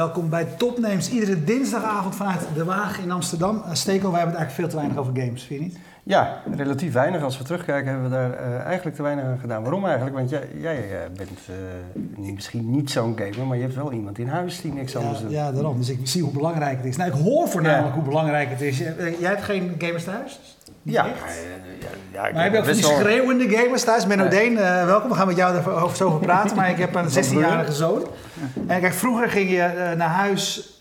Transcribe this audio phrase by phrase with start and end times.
[0.00, 1.10] Welkom bij Topnames.
[1.10, 3.56] Iedere dinsdagavond vanuit De Waag in Amsterdam.
[3.56, 5.78] Uh, Steko, wij hebben het eigenlijk veel te weinig over games, vind je niet?
[6.02, 7.22] Ja, relatief weinig.
[7.22, 9.62] Als we terugkijken hebben we daar uh, eigenlijk te weinig aan gedaan.
[9.62, 10.16] Waarom eigenlijk?
[10.16, 14.18] Want jij, jij uh, bent uh, misschien niet zo'n gamer, maar je hebt wel iemand
[14.18, 15.30] in huis die niks ja, anders doet.
[15.30, 15.78] Ja, daarom.
[15.78, 16.96] Dus ik zie hoe belangrijk het is.
[16.96, 18.00] Nou, ik hoor voornamelijk ja.
[18.00, 18.78] hoe belangrijk het is.
[18.78, 20.40] Jij hebt geen gamers thuis?
[20.82, 21.06] Ja.
[21.06, 21.12] ja,
[22.12, 24.06] ja maar heb je ook van die schreeuwende gamers thuis?
[24.06, 24.38] Menno nee.
[24.38, 24.54] Deen,
[24.86, 25.08] welkom.
[25.08, 26.56] We gaan met jou erover zo over praten.
[26.56, 28.06] maar ik heb een 16-jarige zoon.
[28.66, 30.72] En kijk, vroeger ging je naar huis...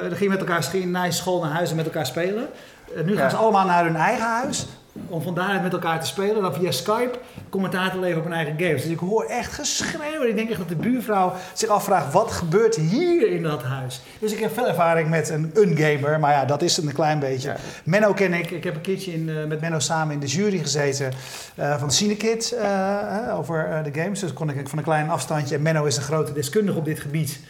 [0.00, 2.48] dan ging je met elkaar ging naar school naar huis en met elkaar spelen.
[2.96, 3.30] Uh, nu gaan ja.
[3.30, 4.66] ze allemaal naar hun eigen huis
[5.08, 6.42] om van daaruit met elkaar te spelen.
[6.42, 7.18] Dan via Skype
[7.48, 8.82] commentaar te leveren op hun eigen games.
[8.82, 10.22] Dus ik hoor echt geschreeuw.
[10.22, 14.00] Ik denk echt dat de buurvrouw zich afvraagt, wat gebeurt hier in dat huis?
[14.18, 17.18] Dus ik heb veel ervaring met een ungamer, maar ja, dat is het een klein
[17.18, 17.48] beetje.
[17.48, 17.56] Ja.
[17.84, 18.50] Menno ken ik.
[18.50, 21.12] Ik heb een keertje in, uh, met Menno samen in de jury gezeten
[21.58, 24.20] uh, van Cinekid uh, over de games.
[24.20, 25.54] Dus kon ik van een klein afstandje.
[25.54, 27.40] En Menno is een grote deskundige op dit gebied.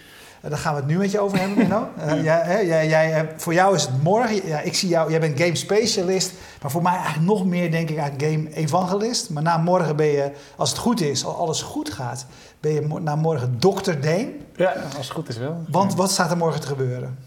[0.41, 1.89] Uh, daar gaan we het nu met je over hebben, Menno.
[2.07, 4.47] Uh, jij, jij, jij, voor jou is het morgen.
[4.47, 6.33] Ja, ik zie jou, jij bent game specialist.
[6.63, 9.31] Maar voor mij eigenlijk nog meer, denk ik, eigenlijk game evangelist.
[9.31, 12.27] Maar na morgen ben je, als het goed is, als alles goed gaat,
[12.61, 14.47] ben je na morgen dokter Deen.
[14.57, 15.65] Ja, als het goed is wel.
[15.69, 17.19] Want wat staat er morgen te gebeuren?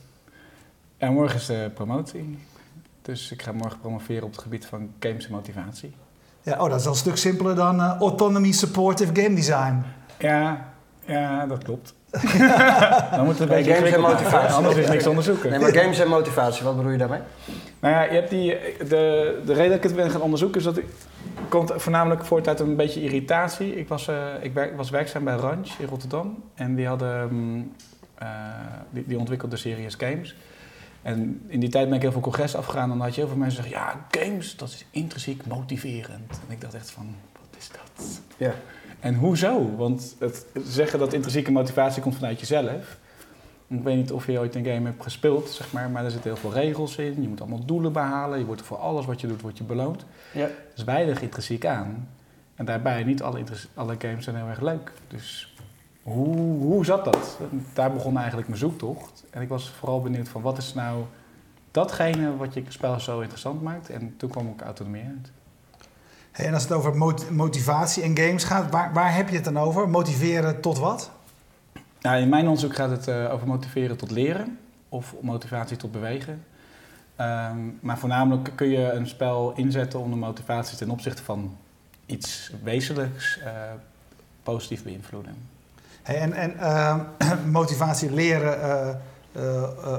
[0.97, 2.39] Ja, morgen is de promotie.
[3.01, 5.93] Dus ik ga morgen promoveren op het gebied van games en motivatie.
[6.41, 9.83] Ja, oh, dat is al een stuk simpeler dan uh, Autonomy Supportive Game Design.
[10.19, 10.73] Ja,
[11.05, 11.93] ja dat klopt.
[13.15, 14.55] Dan moeten we games en motivatie.
[14.55, 15.49] Anders is niks onderzoeken.
[15.49, 17.19] Nee, maar games en motivatie, wat bedoel je daarmee?
[17.79, 20.65] Nou ja, je hebt die, de, de reden dat ik het ben gaan onderzoeken is
[20.65, 20.85] dat ik
[21.49, 23.75] komt voornamelijk voort uit een beetje irritatie.
[23.75, 27.71] Ik was, uh, ik, werk, was werkzaam bij Ranch in Rotterdam en die hadden um,
[28.21, 28.29] uh,
[28.89, 30.35] die, die ontwikkelde Serious Games.
[31.01, 33.29] En in die tijd ben ik heel veel congres afgegaan en dan had je heel
[33.29, 36.41] veel mensen zeggen: ja, games dat is intrinsiek motiverend.
[36.47, 38.21] En ik dacht echt van, wat is dat?
[38.37, 38.53] Ja.
[39.03, 39.75] En hoezo?
[39.75, 42.97] Want het zeggen dat intrinsieke motivatie komt vanuit jezelf.
[43.67, 46.31] Ik weet niet of je ooit een game hebt gespeeld, zeg maar, maar er zitten
[46.31, 47.21] heel veel regels in.
[47.21, 48.39] Je moet allemaal doelen behalen.
[48.39, 50.05] Je wordt voor alles wat je doet, wordt je beloond.
[50.33, 50.43] Ja.
[50.43, 52.09] Er is weinig intrinsiek aan.
[52.55, 53.43] En daarbij, niet alle,
[53.73, 54.91] alle games zijn heel erg leuk.
[55.07, 55.55] Dus
[56.03, 57.39] hoe, hoe zat dat?
[57.73, 59.23] Daar begon eigenlijk mijn zoektocht.
[59.29, 61.03] En ik was vooral benieuwd van wat is nou
[61.71, 63.89] datgene wat je spel zo interessant maakt.
[63.89, 65.31] En toen kwam ik autonomie uit.
[66.33, 69.43] Hey, en als het over mot motivatie en games gaat, waar, waar heb je het
[69.43, 69.89] dan over?
[69.89, 71.11] Motiveren tot wat?
[72.01, 76.43] Nou, in mijn onderzoek gaat het uh, over motiveren tot leren of motivatie tot bewegen.
[77.21, 81.57] Um, maar voornamelijk kun je een spel inzetten om de motivatie ten opzichte van
[82.05, 83.47] iets wezenlijks uh,
[84.43, 85.35] positief beïnvloeden.
[86.03, 86.99] Hey, en en uh,
[87.59, 89.01] motivatie leren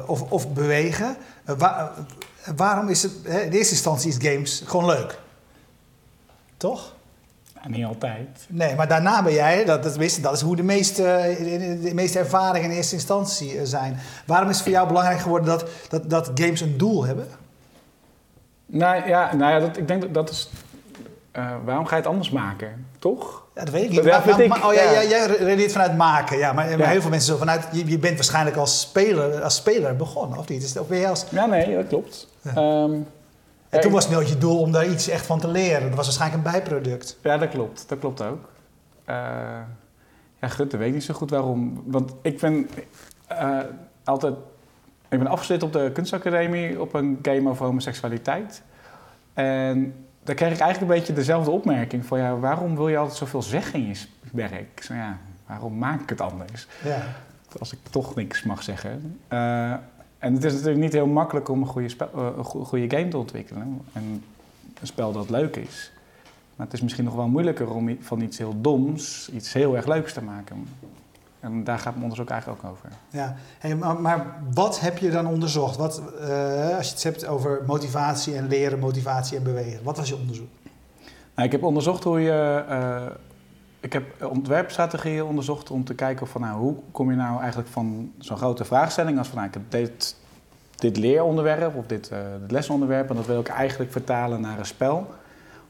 [0.07, 1.91] of, of bewegen, waar,
[2.57, 5.23] waarom is het in eerste instantie is games gewoon leuk?
[6.65, 6.93] Toch?
[7.55, 8.47] Ja, niet altijd.
[8.49, 11.03] Nee, maar daarna ben jij, dat, dat, is, dat is hoe de meeste,
[11.83, 13.99] de meeste ervaringen in eerste instantie zijn.
[14.27, 17.27] Waarom is het voor jou belangrijk geworden dat, dat, dat games een doel hebben?
[18.67, 20.51] Nou ja, nou ja dat, ik denk dat dat is.
[21.37, 22.87] Uh, waarom ga je het anders maken?
[22.99, 23.45] Toch?
[23.55, 24.05] Ja, dat weet ik niet.
[24.05, 25.05] Maar, maar, maar, oh, ja, ja.
[25.05, 26.53] jij redeneert vanuit maken, ja.
[26.53, 27.67] Maar, heel veel mensen zo vanuit.
[27.73, 30.79] Je, je, bent waarschijnlijk als speler, als speler begonnen, of niet?
[30.79, 31.25] Of ben je als...
[31.29, 32.29] Ja, nee, dat klopt.
[32.57, 33.07] Um,
[33.75, 35.87] en toen was het nooit je doel om daar iets echt van te leren.
[35.87, 37.19] Dat was waarschijnlijk een bijproduct.
[37.23, 37.89] Ja, dat klopt.
[37.89, 38.51] Dat klopt ook.
[39.09, 39.17] Uh,
[40.41, 41.83] ja, dat weet niet zo goed waarom.
[41.87, 42.69] Want ik ben
[43.33, 43.59] uh,
[44.05, 44.35] altijd...
[45.09, 48.63] Ik ben afgestudeerd op de kunstacademie op een game over homoseksualiteit.
[49.35, 52.07] En daar kreeg ik eigenlijk een beetje dezelfde opmerking.
[52.07, 54.83] Van ja, waarom wil je altijd zoveel zeggen in je werk?
[54.83, 56.67] Zo ja, waarom maak ik het anders?
[56.85, 57.03] Ja.
[57.59, 59.21] Als ik toch niks mag zeggen.
[59.33, 59.75] Uh,
[60.25, 63.19] en het is natuurlijk niet heel makkelijk om een goede, spel, een goede game te
[63.19, 63.81] ontwikkelen.
[63.93, 64.23] En
[64.81, 65.93] een spel dat leuk is.
[66.57, 69.87] Maar het is misschien nog wel moeilijker om van iets heel doms iets heel erg
[69.87, 70.69] leuks te maken.
[71.41, 72.89] En daar gaat mijn onderzoek eigenlijk ook over.
[73.11, 75.77] Ja, hey, maar, maar, wat heb je dan onderzocht?
[75.77, 79.85] Wat, uh, als je het hebt over motivatie en leren, motivatie en bewegen.
[79.85, 80.49] Wat was je onderzoek?
[81.35, 82.65] Nou, ik heb onderzocht hoe je...
[82.69, 83.07] Uh,
[83.85, 88.13] ik heb ontwerpstrategieën onderzocht om te kijken van nou, hoe kom je nou eigenlijk van
[88.19, 90.17] zo'n grote vraagstelling als van nou, ik heb dit,
[90.77, 94.67] dit leeronderwerp of dit, uh, dit lesonderwerp en dat wil ik eigenlijk vertalen naar een
[94.67, 95.07] spel.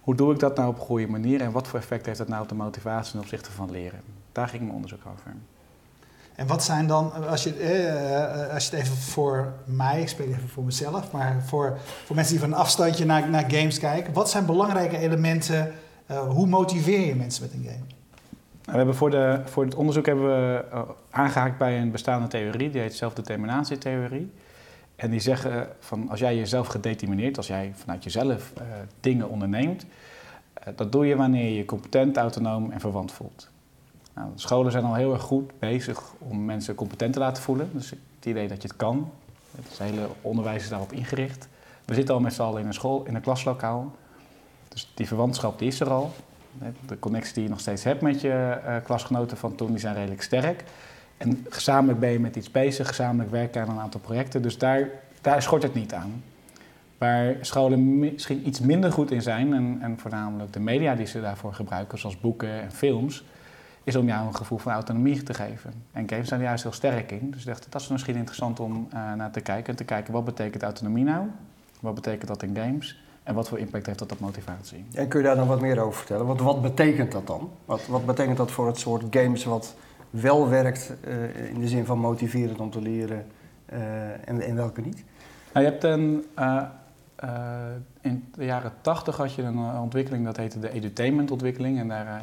[0.01, 2.29] Hoe doe ik dat nou op een goede manier en wat voor effect heeft dat
[2.29, 4.01] nou op de motivatie ten opzichte van leren?
[4.33, 5.35] Daar ging mijn onderzoek over.
[6.35, 10.29] En wat zijn dan, als je, eh, als je het even voor mij, ik spreek
[10.29, 14.13] even voor mezelf, maar voor, voor mensen die van een afstandje naar, naar games kijken,
[14.13, 15.73] wat zijn belangrijke elementen?
[16.11, 17.95] Uh, hoe motiveer je mensen met een game?
[18.65, 22.71] We hebben voor, de, voor het onderzoek hebben we uh, aangehaakt bij een bestaande theorie,
[22.71, 24.33] die heet zelfdeterminatietheorie.
[24.97, 28.65] En die zeggen van als jij jezelf gedetermineert, als jij vanuit jezelf uh,
[29.01, 29.87] dingen onderneemt,
[30.77, 33.49] dat doe je wanneer je je competent, autonoom en verwant voelt.
[34.15, 37.71] Nou, scholen zijn al heel erg goed bezig om mensen competent te laten voelen.
[37.73, 39.11] Dus het idee dat je het kan.
[39.57, 41.49] Het hele onderwijs is daarop ingericht.
[41.85, 43.93] We zitten al met z'n allen in een school, in een klaslokaal.
[44.69, 46.13] Dus die verwantschap die is er al.
[46.87, 49.95] De connecties die je nog steeds hebt met je uh, klasgenoten van toen, die zijn
[49.95, 50.65] redelijk sterk.
[51.17, 54.43] En gezamenlijk ben je met iets bezig, gezamenlijk werken aan een aantal projecten.
[54.43, 54.89] Dus daar,
[55.21, 56.23] daar schort het niet aan.
[56.99, 61.21] Waar scholen misschien iets minder goed in zijn, en, en voornamelijk de media die ze
[61.21, 63.25] daarvoor gebruiken, zoals boeken en films,
[63.85, 65.73] is om jou een gevoel van autonomie te geven.
[65.93, 67.31] En games zijn er juist heel sterk in.
[67.31, 69.71] Dus ik dacht, dat is misschien interessant om uh, naar te kijken.
[69.71, 71.27] En te kijken, wat betekent autonomie nou?
[71.81, 73.04] Wat betekent dat in games?
[73.25, 74.85] En wat voor impact heeft dat op motivatie?
[74.95, 76.27] En kun je daar nog wat meer over vertellen?
[76.27, 77.51] Wat, wat betekent dat dan?
[77.65, 79.75] Wat, wat betekent dat voor het soort games wat
[80.11, 83.27] wel werkt uh, in de zin van motiverend om te leren
[83.73, 85.05] uh, en, en welke niet?
[85.53, 86.63] Nou, je hebt een, uh,
[88.01, 91.79] in de jaren 80 had je een ontwikkeling dat heette de edutainment-ontwikkeling.
[91.79, 92.23] En daar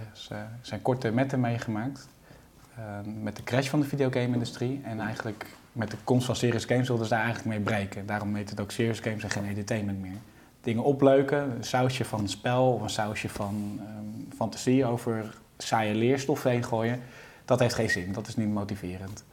[0.62, 2.08] zijn korte metten meegemaakt.
[3.22, 4.82] met de crash van de videogame-industrie.
[4.84, 8.06] En eigenlijk met de komst van serious games wilden ze daar eigenlijk mee breken.
[8.06, 10.18] Daarom heet het ook serious games en geen edutainment meer
[10.62, 11.52] dingen opleuken.
[11.52, 17.00] Een sausje van spel of een sausje van um, fantasie over saaie leerstof heen gooien.
[17.46, 19.24] Dat heeft geen zin, dat is niet motiverend.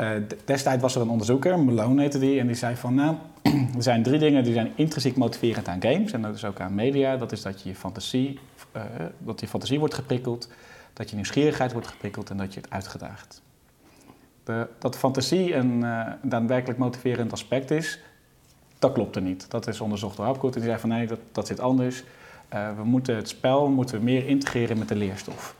[0.00, 0.10] Uh,
[0.44, 3.16] destijds was er een onderzoeker, Malone heette die, en die zei van nou,
[3.76, 6.74] er zijn drie dingen die zijn intrinsiek motiverend aan games en dat is ook aan
[6.74, 7.16] media.
[7.16, 8.38] Dat is dat je fantasie,
[8.76, 8.82] uh,
[9.18, 10.48] dat je fantasie wordt geprikkeld,
[10.92, 13.42] dat je nieuwsgierigheid wordt geprikkeld en dat je het uitgedaagd.
[14.44, 18.00] De, dat fantasie een uh, daadwerkelijk motiverend aspect is,
[18.84, 19.50] dat klopte niet.
[19.50, 22.04] Dat is onderzocht door Hapgood en die zei van nee, dat, dat zit anders.
[22.54, 25.54] Uh, we moeten het spel moeten meer integreren met de leerstof.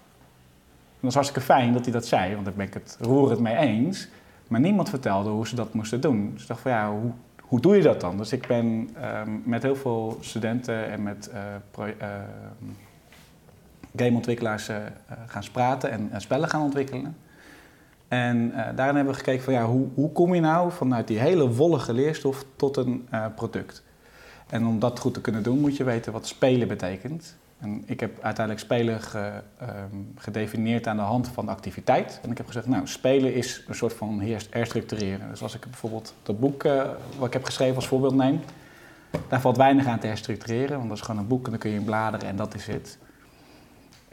[0.88, 3.40] En dat is hartstikke fijn dat hij dat zei, want daar ben ik het roerend
[3.40, 4.08] mee eens.
[4.48, 6.30] Maar niemand vertelde hoe ze dat moesten doen.
[6.32, 8.16] Dus ik dacht van ja, hoe, hoe doe je dat dan?
[8.16, 11.30] Dus ik ben uh, met heel veel studenten en met
[11.76, 11.86] uh,
[13.96, 14.70] gameontwikkelaars
[15.26, 17.16] gaan praten en spellen gaan ontwikkelen.
[18.14, 21.18] En uh, daarin hebben we gekeken van ja, hoe, hoe kom je nou vanuit die
[21.18, 23.82] hele wollige leerstof tot een uh, product.
[24.46, 27.36] En om dat goed te kunnen doen moet je weten wat spelen betekent.
[27.58, 29.32] En ik heb uiteindelijk spelen ge,
[29.62, 32.20] um, gedefinieerd aan de hand van activiteit.
[32.22, 34.20] En ik heb gezegd, nou, spelen is een soort van
[34.50, 35.28] herstructureren.
[35.30, 36.82] Dus als ik bijvoorbeeld dat boek uh,
[37.18, 38.40] wat ik heb geschreven als voorbeeld neem,
[39.28, 41.70] daar valt weinig aan te herstructureren, want dat is gewoon een boek en dan kun
[41.70, 42.98] je in bladeren en dat is het.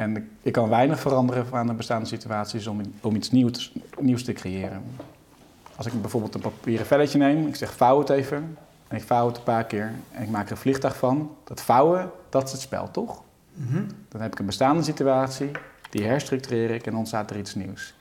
[0.01, 4.33] En ik kan weinig veranderen aan de bestaande situaties om, om iets nieuws, nieuws te
[4.33, 4.83] creëren.
[5.75, 8.57] Als ik bijvoorbeeld een papieren velletje neem, ik zeg vouw het even.
[8.88, 11.36] En ik vouw het een paar keer en ik maak er een vliegtuig van.
[11.44, 13.21] Dat vouwen, dat is het spel, toch?
[13.53, 13.88] Mm -hmm.
[14.09, 15.51] Dan heb ik een bestaande situatie,
[15.89, 17.94] die herstructureer ik en ontstaat er iets nieuws.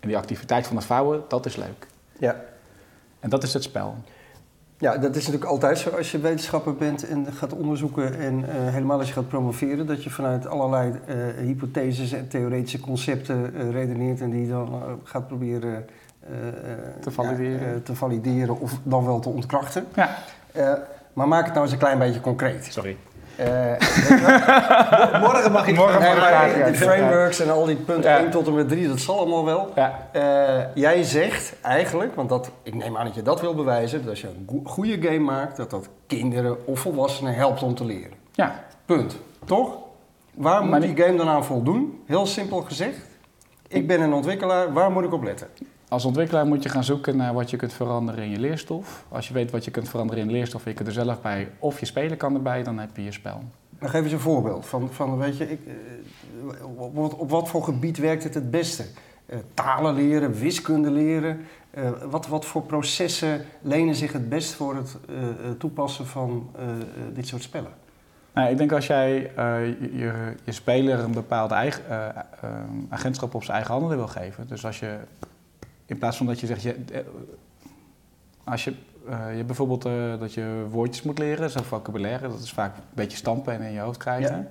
[0.00, 1.86] En die activiteit van het vouwen, dat is leuk.
[2.18, 2.40] Ja.
[3.20, 3.96] En dat is het spel.
[4.80, 8.46] Ja, dat is natuurlijk altijd zo als je wetenschapper bent en gaat onderzoeken en uh,
[8.48, 13.70] helemaal als je gaat promoveren, dat je vanuit allerlei uh, hypotheses en theoretische concepten uh,
[13.70, 15.86] redeneert en die dan gaat proberen
[17.00, 17.72] te, valideren.
[17.72, 19.86] Ja, te valideren of dan wel te ontkrachten.
[19.94, 20.18] Ja.
[21.12, 22.64] maar maak het nou eens een klein beetje concreet.
[22.64, 22.96] Sorry.
[25.20, 28.18] Morgen mag ik morgen nee, maar maar die frameworks en al die punten Ja.
[28.18, 29.72] 1 tot en met 3, dat zal allemaal wel.
[29.74, 30.08] Ja.
[30.12, 34.10] Eh, jij zegt eigenlijk, want dat, ik neem aan dat je dat wil bewijzen, dat
[34.10, 37.84] als je een go- goede game maakt, dat dat kinderen of volwassenen helpt om te
[37.84, 38.12] leren.
[38.32, 38.64] ja.
[38.84, 39.16] Punt.
[39.44, 39.76] Toch?
[40.34, 42.02] Waar moet Maar die game dan aan voldoen?
[42.06, 42.96] Heel simpel gezegd.
[43.68, 45.46] Ik ben een ontwikkelaar, waar moet ik op letten?
[45.90, 49.04] Als ontwikkelaar moet je gaan zoeken naar wat je kunt veranderen in je leerstof.
[49.08, 51.48] Als je weet wat je kunt veranderen in de leerstof je kunt er zelf bij,
[51.58, 53.42] of je speler kan erbij, dan heb je je spel.
[53.78, 57.48] Dan geef eens een voorbeeld van, van weet je, ik, eh, op, wat- op wat
[57.48, 58.84] voor gebied werkt het het beste?
[59.26, 61.40] Eh, talen leren, wiskunde leren.
[61.70, 64.96] Eh, wat, wat voor processen lenen zich het best voor het
[65.58, 66.50] toepassen van
[67.14, 67.70] dit soort spellen?
[68.34, 69.12] Nou, ik denk als jij
[69.92, 72.22] je, je, speler een bepaalde eigen, eh,
[72.88, 74.46] agentschap op zijn eigen handen wil geven.
[74.48, 74.96] Dus als je,
[75.90, 77.00] in plaats van dat je zegt, je, eh,
[78.44, 78.74] als je,
[79.08, 82.82] eh, je bijvoorbeeld eh, dat je woordjes moet leren, zo'n vocabulaire, dat is vaak een
[82.92, 84.36] beetje stampen en in je hoofd krijgen.
[84.36, 84.46] Ja.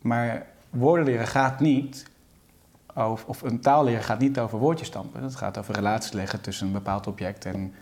[0.00, 2.06] Maar woorden leren gaat niet,
[2.94, 5.22] over, of een taal leren gaat niet over woordjes stampen.
[5.22, 7.72] Het gaat over relaties leggen tussen een bepaald object en een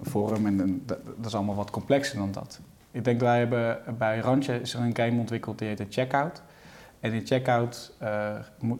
[0.00, 0.46] vorm.
[0.46, 2.60] En dat, dat is allemaal wat complexer dan dat.
[2.90, 6.42] Ik denk, wij hebben bij Randje is er een game ontwikkeld die heet de Checkout.
[7.00, 7.92] En in Checkout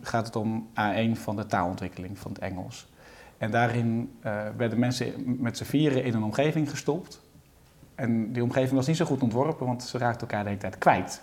[0.01, 2.89] gaat het om A1 van de taalontwikkeling van het Engels.
[3.41, 7.21] En daarin eh, werden mensen met z'n vieren in een omgeving gestopt.
[7.95, 10.79] En die omgeving was niet zo goed ontworpen, want ze raakten elkaar de hele tijd
[10.79, 11.23] kwijt.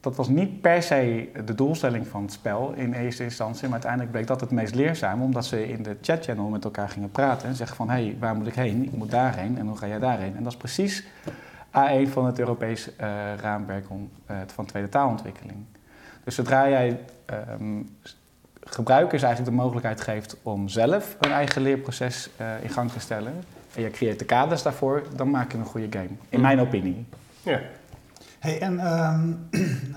[0.00, 4.12] Dat was niet per se de doelstelling van het spel in eerste instantie, maar uiteindelijk
[4.12, 7.54] bleek dat het meest leerzaam, omdat ze in de chatchannel met elkaar gingen praten en
[7.54, 8.84] zeggen van, hé, hey, waar moet ik heen?
[8.84, 10.36] Ik moet daarheen en hoe ga jij daarheen?
[10.36, 11.04] En dat is precies
[11.68, 13.08] A1 van het Europees eh,
[13.40, 15.64] raamwerk om, eh, van tweede taalontwikkeling.
[16.24, 17.82] Dus zodra jij ehm,
[18.70, 23.32] gebruikers eigenlijk de mogelijkheid geeft om zelf een eigen leerproces uh, in gang te stellen
[23.76, 26.10] en je creëert de kaders daarvoor, dan maak je een goede game.
[26.28, 27.06] In mijn opinie.
[27.42, 27.60] Ja.
[28.38, 29.48] Hey, en um,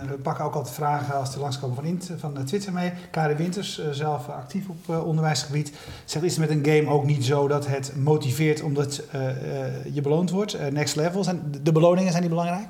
[0.09, 2.91] we pakken ook altijd vragen als die langskomen van, Int, van Twitter mee.
[3.11, 5.73] Karin Winters, uh, zelf actief op uh, onderwijsgebied,
[6.05, 9.21] zegt: Is het met een game ook niet zo dat het motiveert omdat uh,
[9.93, 10.71] je beloond wordt?
[10.71, 12.67] next level, zijn de beloningen zijn die belangrijk?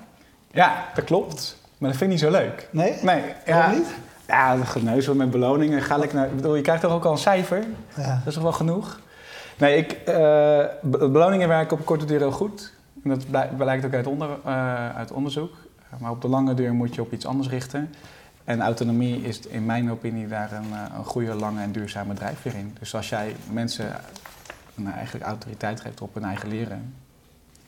[0.51, 1.57] Ja, dat klopt.
[1.77, 2.67] Maar dat vind ik niet zo leuk.
[2.71, 2.93] Nee?
[3.01, 3.21] Nee.
[3.45, 3.87] Ja, niet?
[4.29, 5.81] Ja, geneuzel met beloningen.
[5.81, 7.63] Ga ik naar, bedoel, je krijgt toch ook al een cijfer?
[7.95, 8.15] Ja.
[8.15, 8.99] Dat is toch wel genoeg?
[9.57, 10.03] Nee, ik,
[10.81, 12.73] beloningen werken op korte duur heel goed.
[13.03, 14.29] En dat blijkt ook uit, onder,
[14.95, 15.53] uit onderzoek.
[15.97, 17.89] Maar op de lange duur moet je op iets anders richten.
[18.43, 22.55] En autonomie is in mijn opinie daar een, eh, een goede, lange en duurzame drijfveer
[22.55, 22.75] in.
[22.79, 23.91] Dus als jij mensen
[24.75, 26.93] een eigenlijk autoriteit geeft op hun eigen leren.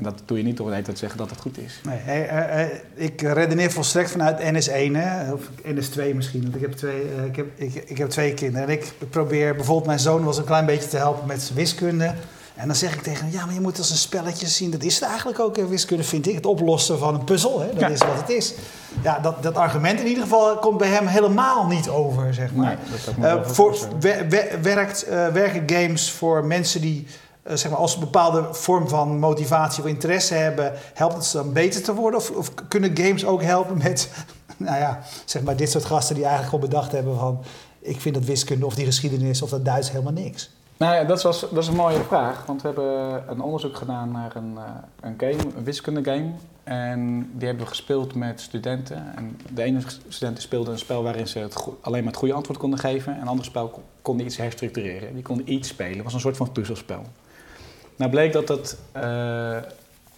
[0.01, 1.81] En dat doe je niet door tijd te zeggen dat het goed is.
[1.84, 6.41] Nee, eh, eh, ik redeneer volstrekt vanuit NS1, hè, of NS2 misschien.
[6.41, 8.67] Want ik heb, twee, ik, heb, ik, ik heb twee kinderen.
[8.67, 12.13] En ik probeer bijvoorbeeld, mijn zoon was een klein beetje te helpen met wiskunde.
[12.55, 14.72] En dan zeg ik tegen hem, ja, maar je moet als een spelletje zien.
[14.72, 16.36] Dat is het eigenlijk ook, wiskunde vind ik.
[16.36, 17.74] Het oplossen van een puzzel, hè?
[17.74, 18.53] dat is wat het is.
[19.03, 22.77] Ja, dat, dat argument in ieder geval komt bij hem helemaal niet over, zeg maar.
[23.17, 23.77] Nee, uh, voor,
[24.62, 27.08] werkt, uh, werken games voor mensen die,
[27.48, 30.74] uh, zeg maar, als een bepaalde vorm van motivatie of interesse hebben...
[30.93, 32.19] helpt het ze dan beter te worden?
[32.19, 34.10] Of, of kunnen games ook helpen met,
[34.57, 37.39] nou ja, zeg maar, dit soort gasten die eigenlijk al bedacht hebben van...
[37.79, 40.50] ik vind dat wiskunde of die geschiedenis of dat Duits helemaal niks.
[40.81, 42.45] Nou ja, dat, was, dat is een mooie vraag.
[42.45, 44.62] Want we hebben een onderzoek gedaan naar een, uh,
[45.00, 46.31] een game, een wiskundegame.
[46.63, 49.15] En die hebben we gespeeld met studenten.
[49.15, 52.60] En de ene student speelde een spel waarin ze het alleen maar het goede antwoord
[52.60, 53.15] konden geven.
[53.15, 55.13] En een ander spel kon iets herstructureren.
[55.13, 55.95] Die konden iets spelen.
[55.95, 57.03] Het was een soort van puzzelspel.
[57.95, 59.57] Nou bleek dat het uh,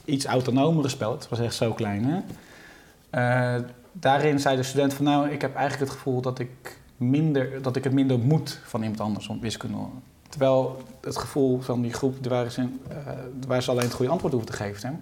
[0.05, 2.19] iets autonomere spel, het was echt zo klein hè.
[3.15, 7.61] Uh, daarin zei de student van nou, ik heb eigenlijk het gevoel dat ik, minder,
[7.61, 9.77] dat ik het minder moet van iemand anders om wiskunde
[10.29, 12.67] Terwijl het gevoel van die groep waar ze, uh,
[13.47, 14.95] waar ze alleen het goede antwoord hoeven te geven, hè,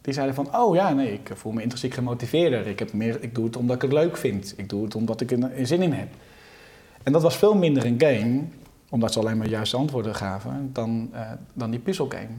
[0.00, 2.66] die zeiden van, oh ja, nee, ik voel me intrinsiek gemotiveerder.
[2.66, 4.54] Ik, heb meer, ik doe het omdat ik het leuk vind.
[4.56, 6.08] Ik doe het omdat ik er zin in heb.
[7.02, 8.42] En dat was veel minder een game,
[8.90, 11.20] omdat ze alleen maar juiste antwoorden gaven, dan, uh,
[11.52, 12.36] dan die puzzelgame.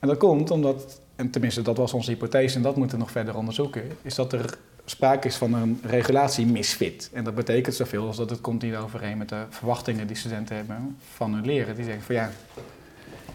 [0.00, 3.12] En dat komt omdat, en tenminste dat was onze hypothese en dat moeten we nog
[3.12, 7.10] verder onderzoeken, is dat er sprake is van een regulatiemisfit.
[7.12, 10.56] En dat betekent zoveel als dat het komt niet overeen met de verwachtingen die studenten
[10.56, 11.74] hebben van hun leren.
[11.74, 12.30] Die zeggen van ja,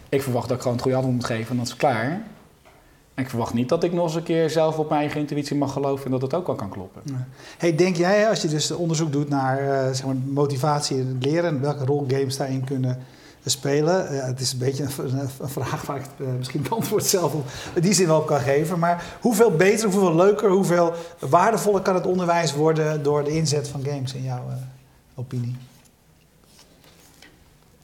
[0.08, 2.22] ik verwacht dat ik gewoon het goede antwoord moet geven en dat is klaar.
[3.14, 5.56] En ik verwacht niet dat ik nog eens een keer zelf op mijn eigen intuïtie
[5.56, 7.02] mag geloven en dat het ook wel kan kloppen.
[7.58, 11.60] Hey, denk jij, als je dus onderzoek doet naar uh, zeg maar, motivatie het leren,
[11.60, 12.98] welke rol games daarin kunnen
[13.44, 14.14] spelen.
[14.14, 17.34] Ja, het is een beetje een, een vraag waar ik uh, misschien het antwoord zelf
[17.34, 17.44] op
[17.80, 18.78] die zin wel op kan geven.
[18.78, 23.84] Maar hoeveel beter, hoeveel leuker, hoeveel waardevoller kan het onderwijs worden door de inzet van
[23.84, 24.42] games in jouw
[25.14, 25.56] opinie?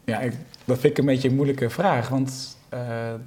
[0.05, 0.33] Ja, ik,
[0.65, 2.09] dat vind ik een beetje een moeilijke vraag.
[2.09, 2.81] Want uh,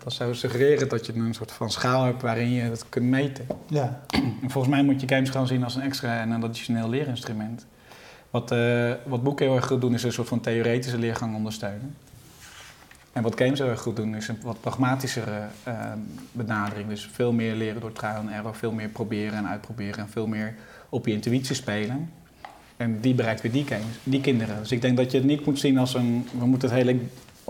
[0.03, 3.45] dat zou suggereren dat je een soort van schaal hebt waarin je dat kunt meten.
[3.67, 4.01] Ja.
[4.41, 7.65] En volgens mij moet je games gewoon zien als een extra en een additioneel leerinstrument.
[8.29, 8.55] Wat,
[9.05, 11.95] wat boeken heel erg goed doen is een soort van theoretische leergang ondersteunen.
[13.13, 15.91] En wat games heel erg goed doen, is een wat pragmatischere uh,
[16.31, 16.89] benadering.
[16.89, 20.27] Dus veel meer leren door trial en error, veel meer proberen en uitproberen en veel
[20.27, 20.55] meer
[20.89, 22.11] op je intuïtie spelen.
[22.77, 24.59] En die bereikt weer die, games, die kinderen.
[24.59, 26.99] Dus ik denk dat je het niet moet zien als een, we moeten het hele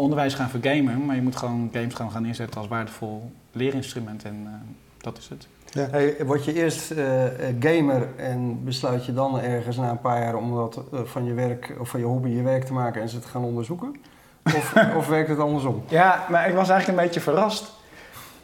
[0.02, 4.42] onderwijs gaan vergamen, maar je moet gewoon games gaan, gaan inzetten als waardevol leerinstrument en
[4.44, 4.52] uh,
[4.98, 5.48] dat is het.
[5.72, 5.88] Ja.
[5.92, 7.24] Hey, word je eerst uh,
[7.60, 11.76] gamer en besluit je dan ergens na een paar jaar om dat van je werk
[11.80, 13.96] of van je hobby je werk te maken en ze te gaan onderzoeken?
[14.44, 15.84] Of, of werkt het andersom?
[15.88, 17.80] Ja, maar ik was eigenlijk een beetje verrast.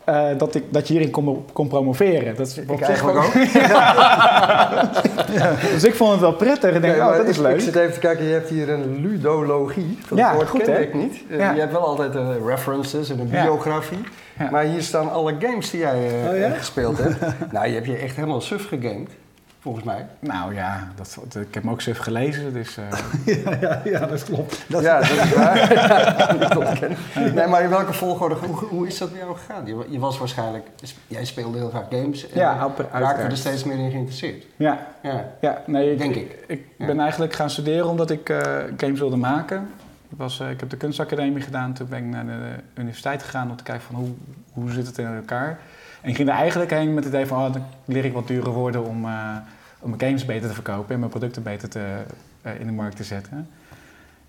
[0.10, 2.36] Uh, dat, ik, dat je hierin kon, kon promoveren.
[2.36, 3.34] Dat is ik eigenlijk ook.
[3.54, 4.90] ja.
[5.74, 6.76] Dus ik vond het wel prettig.
[6.76, 7.56] Ik denk, oh, dat is leuk.
[7.56, 10.00] Ik zit even te kijken, je hebt hier een ludologie.
[10.10, 11.24] Dat ja, woord goed, ken ik niet.
[11.30, 14.04] Uh, je hebt wel altijd uh, references en een biografie.
[14.52, 16.12] Maar hier staan alle games die jij
[16.50, 17.20] oh, gespeeld hebt.
[17.52, 19.10] nou, je hebt je echt helemaal suf gegamed
[19.68, 20.06] volgens mij.
[20.20, 22.78] Nou ja, dat, ik heb hem ook zo even gelezen, dus...
[22.78, 22.86] Uh...
[23.44, 24.66] ja, ja, ja, dat klopt.
[24.68, 26.98] Dat ja, dat is waar.
[27.36, 29.66] nee, maar in welke volgorde, hoe, hoe is dat bij jou gegaan?
[29.66, 30.68] Je, je, was waarschijnlijk,
[31.08, 34.46] jij speelde heel graag games en ja, raakte er steeds meer in geïnteresseerd.
[34.56, 35.26] Ja, ja.
[35.42, 36.44] ja nee, ik, denk ik.
[36.48, 38.40] Ik ben eigenlijk gaan studeren omdat ik uh,
[38.78, 39.70] games wilde maken.
[40.10, 43.50] Ik, was, uh, ik heb de kunstacademie gedaan, toen ben ik naar de universiteit gegaan
[43.50, 44.10] om te kijken van hoe,
[44.54, 45.60] hoe zit het in elkaar.
[46.02, 48.28] En ik ging er eigenlijk heen met het idee van, oh, dan leer ik wat
[48.28, 49.06] dure woorden om
[49.80, 52.04] om mijn games beter te verkopen en mijn producten beter te,
[52.46, 53.32] uh, in de markt te zetten.
[53.32, 53.48] En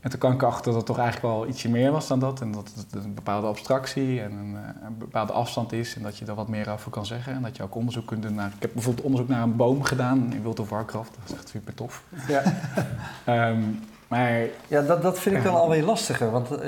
[0.01, 2.41] En toen kwam ik achter dat het toch eigenlijk wel ietsje meer was dan dat.
[2.41, 5.97] En dat het een bepaalde abstractie en een, eh, een bepaalde afstand is.
[5.97, 7.33] En dat je er wat meer over kan zeggen.
[7.33, 8.53] En dat je ook onderzoek kunt doen naar...
[8.57, 11.11] Ik heb bijvoorbeeld onderzoek naar een boom gedaan in World of Warcraft.
[11.15, 12.03] Dat is echt super tof.
[12.29, 12.43] Ja.
[13.25, 13.61] Ehm,
[14.09, 14.41] maar...
[14.69, 16.31] Ja, dat, dat vind ik dan alweer lastiger.
[16.31, 16.61] Want uh,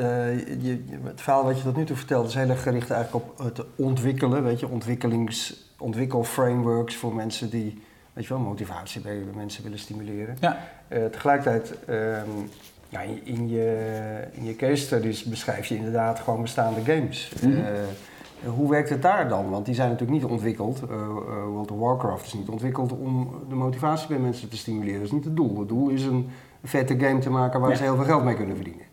[0.62, 3.38] je, het verhaal wat je tot nu toe vertelt is heel erg gericht eigenlijk op
[3.38, 4.42] het ontwikkelen.
[4.42, 7.82] Weet je, ontwikkelings, ontwikkelframeworks voor mensen die
[8.20, 10.36] weet je wel, motivatie bij mensen willen stimuleren.
[10.40, 10.58] Ja.
[10.88, 12.48] Uh, tegelijkertijd, um,
[12.88, 17.32] ja, in, in, je, in je case studies beschrijf je inderdaad gewoon bestaande games.
[17.42, 17.60] Mm -hmm.
[17.60, 19.50] uh, hoe werkt het daar dan?
[19.50, 20.82] Want die zijn natuurlijk niet ontwikkeld.
[20.90, 21.06] Uh,
[21.44, 24.98] World of Warcraft is niet ontwikkeld om de motivatie bij mensen te stimuleren.
[24.98, 25.58] Dat is niet het doel.
[25.58, 26.28] Het doel is een
[26.64, 28.84] vette game te maken waar ze heel veel geld mee kunnen verdienen.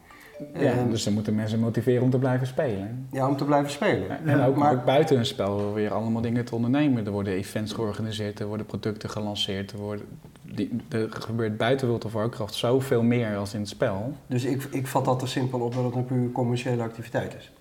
[0.59, 3.07] Ja, dus dan moeten mensen motiveren om te blijven spelen.
[3.11, 4.25] Ja, om te blijven spelen.
[4.25, 7.05] en ook, maar, ook buiten een spel weer allemaal dingen te ondernemen.
[7.05, 9.71] Er worden events georganiseerd, er worden producten gelanceerd.
[9.71, 10.05] Er, worden,
[10.41, 14.13] die, er gebeurt buiten World of Warcraft zoveel meer als in het spel.
[14.27, 17.51] Dus ik, ik vat dat er simpel op dat het een puur commerciële activiteit is?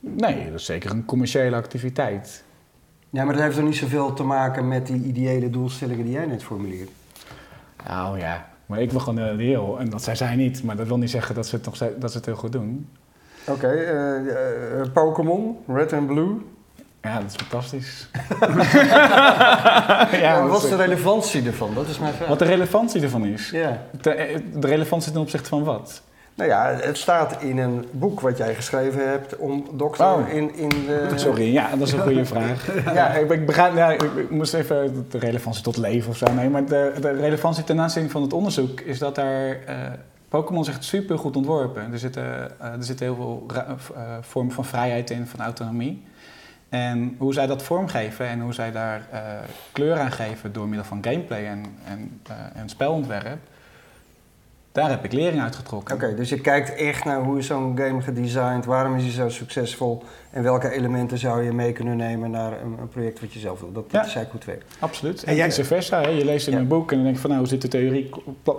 [0.00, 2.44] Nee, dat is zeker een commerciële activiteit.
[3.10, 6.26] Ja, maar dat heeft er niet zoveel te maken met die ideële doelstellingen die jij
[6.26, 6.90] net formuleert?
[7.86, 10.62] Nou ja, maar ik wil gewoon de heel en dat zei zij niet.
[10.62, 12.88] Maar dat wil niet zeggen dat ze het, nog, dat ze het heel goed doen.
[13.46, 14.26] Oké, okay, uh,
[14.78, 16.36] uh, Pokémon, Red and Blue.
[17.02, 18.08] Ja, dat is fantastisch.
[20.22, 21.74] ja, wat is de relevantie ervan?
[21.74, 22.28] Dat is mijn vraag.
[22.28, 23.50] Wat de relevantie ervan is?
[23.50, 23.82] Ja.
[24.00, 26.02] De, de relevantie ten opzichte van wat?
[26.36, 30.28] Nou ja, het staat in een boek wat jij geschreven hebt om dokter oh.
[30.28, 31.12] in, in de...
[31.14, 32.84] Sorry, ja, dat is een goede vraag.
[32.94, 36.50] ja, ik, ik begrijp, ja, ik, moest even de relevantie tot leven of zo nemen.
[36.50, 39.48] Maar de, de relevantie ten aanzien van het onderzoek is dat daar...
[39.48, 39.74] Uh,
[40.28, 41.92] Pokémon is echt super goed ontworpen.
[41.92, 46.04] Er zitten, uh, er zitten heel veel uh, vormen van vrijheid in, van autonomie.
[46.68, 49.08] En hoe zij dat vormgeven en hoe zij daar
[49.72, 52.20] kleur aan geven door middel van gameplay en, en,
[52.54, 53.38] en spelontwerp
[54.76, 55.94] daar heb ik lering uit getrokken.
[55.94, 59.28] Oké, dus je kijkt echt naar hoe is zo'n game gedesigned, waarom is hij zo
[59.28, 60.02] succesvol
[60.36, 63.60] en welke elementen zou je mee kunnen nemen naar een, een project wat je zelf
[63.60, 63.72] wil.
[63.72, 64.76] Dat, dat is eigenlijk goed werkt.
[64.78, 65.24] Absoluut.
[65.24, 66.00] En, en vice versa.
[66.00, 66.08] Hè?
[66.08, 68.10] Je leest in een boek en dan denk je van nou, hoe zit de theorie,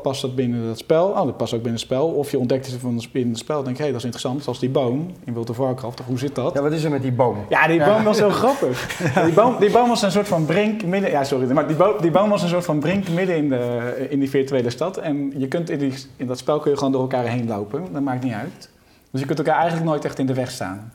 [0.04, 1.08] past dat binnen dat spel?
[1.08, 2.08] Oh, dat past ook binnen het spel.
[2.08, 4.06] Of je ontdekt het van binnen het spel en denk je, hé, hey, dat is
[4.14, 4.44] interessant.
[4.44, 6.02] Zoals die boom in World of Warcraft.
[6.06, 6.54] Hoe zit dat?
[6.54, 7.38] Ja, wat is er met die boom?
[7.50, 8.98] Ja, die boom was heel grappig.
[9.24, 11.10] Die boom, die boom was een soort van brink midden...
[11.10, 11.52] Ja, sorry.
[11.52, 14.30] Maar die, boom, die boom was een soort van brink midden in, de, in die
[14.30, 14.98] virtuele stad.
[14.98, 17.94] En je kunt in, die, in dat spel kun je gewoon door elkaar heen lopen.
[17.94, 18.70] Dat maakt niet uit.
[19.12, 20.92] Dus je kunt elkaar eigenlijk nooit echt in de weg staan.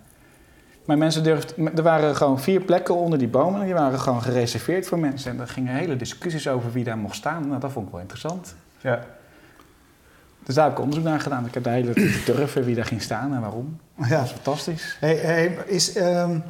[0.85, 3.61] Maar mensen durfden, er waren gewoon vier plekken onder die bomen.
[3.61, 5.31] En die waren gewoon gereserveerd voor mensen.
[5.31, 7.49] En er gingen hele discussies over wie daar mocht staan.
[7.49, 8.55] Nou, dat vond ik wel interessant.
[8.81, 9.05] Ja.
[10.45, 11.47] Dus daar heb ik onderzoek naar gedaan.
[11.47, 11.93] Ik heb de hele
[12.27, 13.79] durven wie daar ging staan en waarom.
[13.97, 14.09] Ja.
[14.09, 14.97] Dat is fantastisch.
[15.01, 16.43] Hey, hey, is, um,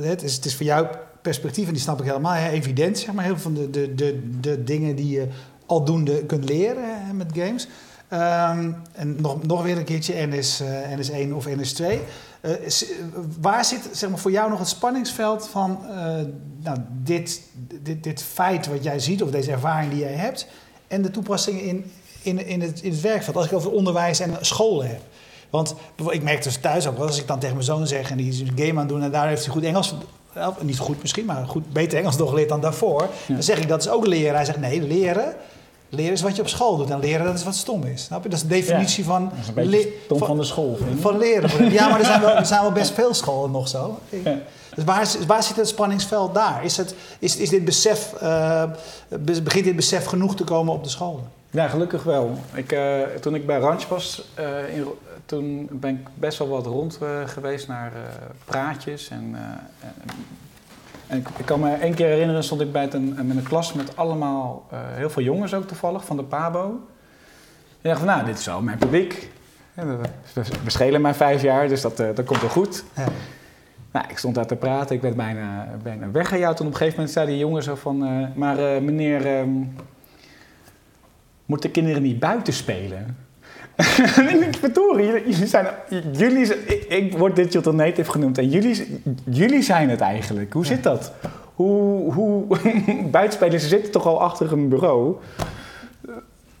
[0.00, 0.86] het, is, het is voor jou
[1.22, 3.24] perspectief, en die snap ik helemaal, evident, zeg maar.
[3.24, 5.28] Heel veel van de, de, de, de dingen die je
[5.66, 7.68] aldoende kunt leren met games.
[8.12, 11.84] Um, en nog, nog weer een keertje NS, uh, eh, NS1 of NS2.
[12.42, 12.52] Uh,
[13.40, 15.96] waar zit zeg maar, voor jou nog het spanningsveld van uh,
[16.62, 17.40] nou, dit,
[17.82, 20.46] dit, dit feit wat jij ziet, of deze ervaring die jij hebt,
[20.88, 23.36] en de toepassingen in, in, in, het, in het werkveld?
[23.36, 25.00] Als ik over onderwijs en scholen heb.
[25.50, 25.74] Want
[26.10, 28.40] ik merk dus thuis ook, als ik dan tegen mijn zoon zeg en die is
[28.40, 29.94] een game aan het doen en daar heeft hij goed Engels
[30.60, 33.08] niet goed misschien, maar goed, beter Engels doorgeleerd dan daarvoor.
[33.28, 34.34] Dan zeg ik dat is ook leren.
[34.34, 35.34] Hij zegt nee, leren
[35.88, 38.04] Leren is wat je op school doet en leren dat is wat stom is.
[38.04, 38.28] Snap je?
[38.28, 39.32] Dat is de definitie van...
[39.54, 41.72] Dat is stom van, de school, vind Van leren.
[41.72, 43.98] Ja, maar er zijn, wel, er zijn wel best veel scholen nog zo.
[44.08, 44.38] Ja.
[44.74, 46.64] Dus waar, waar zit het spanningsveld daar?
[46.64, 48.64] Is, het, is, is dit besef, uh,
[49.42, 51.24] begint dit besef genoeg te komen op de scholen?
[51.50, 52.38] Ja, gelukkig wel.
[52.54, 54.86] Ik, uh, toen ik bij Ranch was, uh, in,
[55.26, 57.92] toen ben ik best wel wat rond geweest naar
[58.44, 59.36] praatjes en
[61.06, 63.72] en ik, ik, kan me één keer herinneren, stond ik bij een, met een klas
[63.72, 66.64] met allemaal, uh, heel veel jongens ook toevallig, van de PABO.
[66.64, 66.76] En
[67.80, 69.30] ik dacht van, nou, dit is wel mijn publiek.
[69.76, 69.84] Ja,
[70.64, 72.84] we schelen maar vijf jaar, dus dat, uh, dat komt wel goed.
[72.96, 73.04] Ja.
[73.92, 76.56] Nou, ik stond daar te praten, ik werd bijna, bijna weggejaagd.
[76.56, 79.74] Toen op een gegeven moment zei die jongen zo van, uh, maar meneer, um,
[81.46, 83.16] moeten kinderen niet buiten spelen?
[84.48, 85.66] ik verdorie, jullie zijn,
[86.12, 90.52] jullie, ik, ik word digital native genoemd en jullie, jullie zijn het eigenlijk.
[90.52, 91.12] Hoe zit dat?
[91.54, 92.46] Hoe, hoe
[93.10, 95.16] buitenspelers zitten toch al achter een bureau.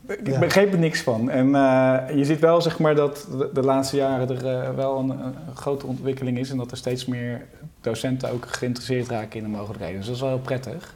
[0.06, 1.30] Ik begreep er niks van.
[1.30, 5.10] En uh, je ziet wel zeg maar, dat de, laatste jaren er uh, wel een,
[5.10, 7.46] een, grote ontwikkeling is en dat er steeds meer
[7.80, 9.96] docenten ook geïnteresseerd raken in de mogelijkheden.
[9.96, 10.94] Dus dat is wel heel prettig.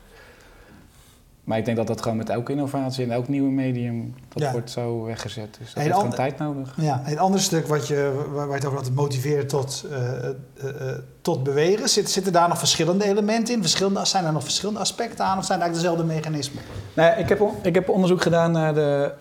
[1.49, 4.71] Maar ik denk dat dat gewoon met elke innovatie en elk nieuwe medium, dat wordt
[4.71, 5.57] zo weggezet.
[5.59, 6.75] Dus dat heeft gewoon tijd nodig.
[6.77, 10.31] Ja, het andere stuk wat je, waar, je het over had, motiveren tot, uh, uh,
[10.65, 13.61] uh, tot bewegen, zit, zitten daar nog verschillende elementen in?
[13.61, 16.63] Verschillende, zijn er nog verschillende aspecten aan of zijn het eigenlijk dezelfde mechanismen?
[16.95, 19.13] Nee, ik, heb, ik heb onderzoek gedaan naar de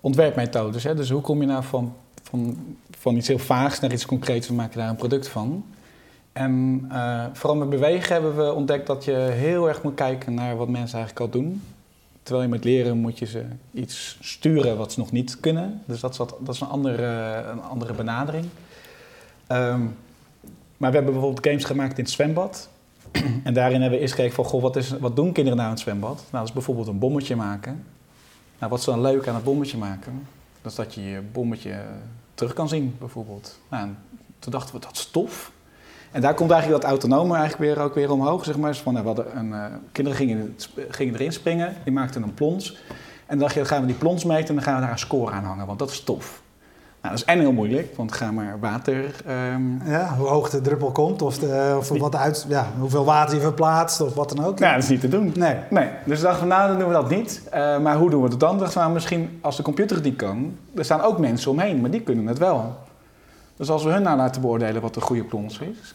[0.00, 0.84] ontwerpmethodes.
[0.84, 0.94] Hè?
[0.94, 2.56] Dus hoe kom je nou van, van,
[2.98, 5.64] van iets heel vaags naar iets concreets en maak je daar een product van?
[6.36, 10.56] En uh, vooral met bewegen hebben we ontdekt dat je heel erg moet kijken naar
[10.56, 11.62] wat mensen eigenlijk al doen.
[12.22, 15.82] Terwijl je met leren moet je ze iets sturen wat ze nog niet kunnen.
[15.84, 17.06] Dus dat is, dat is een, andere,
[17.50, 18.44] een andere benadering.
[19.48, 19.96] Um,
[20.76, 22.68] maar we hebben bijvoorbeeld games gemaakt in het zwembad.
[23.44, 25.74] en daarin hebben we eerst gekeken van, goh, wat, is, wat doen kinderen nou in
[25.74, 26.16] het zwembad?
[26.16, 27.84] Nou, dat is bijvoorbeeld een bommetje maken.
[28.58, 30.26] Nou, wat is dan leuk aan het bommetje maken?
[30.62, 31.82] Dat is dat je je bommetje
[32.34, 33.58] terug kan zien, bijvoorbeeld.
[33.70, 33.88] Nou,
[34.38, 35.54] toen dachten we, dat is tof.
[36.12, 38.44] En daar komt eigenlijk dat autonome eigenlijk weer, ook weer omhoog.
[38.44, 38.70] Zeg maar.
[38.70, 40.56] Dus van, nou, een, uh, kinderen gingen,
[40.88, 42.78] gingen erin springen, die maakten een plons.
[42.88, 42.94] En
[43.26, 44.98] dan dacht je, dan gaan we die plons meten en dan gaan we daar een
[44.98, 46.40] score aan hangen, want dat is tof.
[47.02, 49.14] Nou, dat is en heel moeilijk, want ga maar water...
[49.54, 49.80] Um...
[49.84, 53.40] Ja, hoe hoog de druppel komt of, de, of wat uit, ja, hoeveel water je
[53.40, 54.58] verplaatst of wat dan ook.
[54.58, 55.32] Nou, dat is niet te doen.
[55.36, 55.56] Nee.
[55.70, 55.88] nee.
[56.04, 57.42] Dus dachten we, nou, dan doen we dat niet.
[57.54, 58.58] Uh, maar hoe doen we het dan?
[58.58, 61.90] Dachten we, nou, misschien als de computer niet kan, er staan ook mensen omheen, maar
[61.90, 62.76] die kunnen het wel.
[63.56, 65.94] Dus als we hun nou laten beoordelen wat de goede plons is.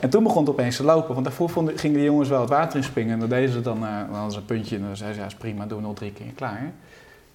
[0.00, 2.48] En toen begon het opeens te lopen, want daarvoor vonden, gingen de jongens wel het
[2.48, 3.12] water in springen.
[3.12, 5.26] En dan deden ze dan, uh, hadden ze een puntje en dan zeiden ze, ja,
[5.26, 6.72] is prima, doen we nog drie keer, klaar.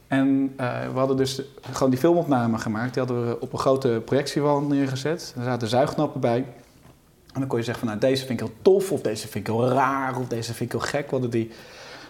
[0.07, 2.93] En uh, we hadden dus gewoon die filmopname gemaakt.
[2.93, 5.33] Die hadden we op een grote projectiewand neergezet.
[5.37, 6.45] Er zaten zuigknappen bij.
[7.33, 9.47] En dan kon je zeggen van, nou, deze vind ik heel tof, of deze vind
[9.47, 11.05] ik heel raar, of deze vind ik heel gek.
[11.05, 11.51] We hadden die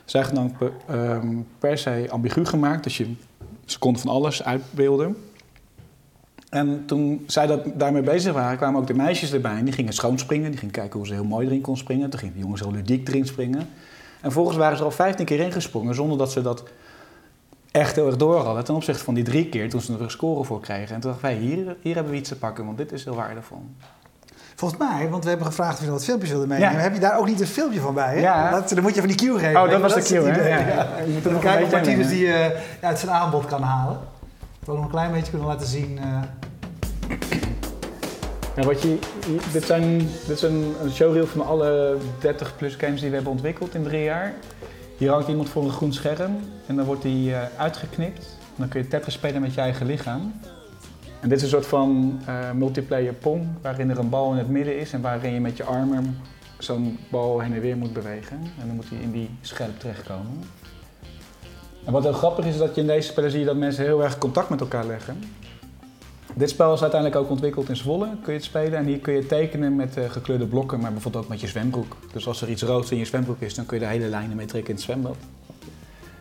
[0.05, 2.83] zuigknappen um, per se ambigu gemaakt.
[2.83, 3.13] Dus je,
[3.65, 5.17] ze konden van alles uitbeelden.
[6.51, 9.57] En toen zij dat daarmee bezig waren, kwamen ook de meisjes erbij.
[9.57, 12.09] En die gingen schoonspringen, die gingen kijken hoe ze heel mooi erin kon springen.
[12.09, 13.59] Toen gingen de jongens heel ludiek erin springen.
[13.59, 13.67] En
[14.21, 16.63] vervolgens waren ze al 15 keer ingesprongen zonder dat ze dat
[17.71, 20.11] echt heel erg door hadden ten opzichte van die drie keer toen ze er een
[20.11, 20.95] score voor kregen.
[20.95, 23.15] En toen dachten wij, hier, hier hebben we iets te pakken, want dit is heel
[23.15, 23.61] waardevol.
[24.55, 26.81] Volgens mij, want we hebben gevraagd of je wat filmpjes wilde meenemen.
[26.81, 28.13] Heb je daar ook niet een filmpje van bij?
[28.13, 28.19] Hè?
[28.19, 28.51] Ja.
[28.51, 29.61] Dat, dan moet je van die cue geven.
[29.61, 30.47] Oh, dat was de cue, hè?
[30.47, 30.57] Ja.
[30.57, 30.97] ja.
[31.05, 32.45] Je moet dan kijken of Martinez die uh,
[32.81, 33.99] uit zijn aanbod kan halen.
[34.75, 35.99] Nog een klein beetje kunnen laten zien.
[38.55, 38.99] Ja, wat je,
[39.51, 43.75] dit, zijn, dit is een, showreel van alle 30 plus games die we hebben ontwikkeld
[43.75, 44.33] in drie jaar.
[44.97, 48.37] Hier hangt iemand voor een groen scherm en dan wordt die uh, uitgeknipt.
[48.55, 50.33] Dan kun je Tetris spelen met je eigen lichaam.
[51.19, 54.49] En dit is een soort van uh, multiplayer pong, waarin er een bal in het
[54.49, 56.17] midden is en waarin je met je armen
[56.57, 58.37] zo'n bal heen en weer moet bewegen.
[58.37, 60.43] En dan moet hij in die scherp terechtkomen.
[61.85, 63.83] En wat heel grappig is, is dat je in deze spellen zie je dat mensen
[63.83, 65.23] heel erg contact met elkaar leggen.
[66.33, 68.73] Dit spel is uiteindelijk ook ontwikkeld in Zwolle, kun je het spelen.
[68.73, 71.97] En hier kun je tekenen met uh, gekleurde blokken, maar bijvoorbeeld ook met je zwembroek.
[72.13, 74.37] Dus als er iets roods in je zwembroek is, dan kun je de hele lijnen
[74.37, 75.15] mee trekken in het zwembad.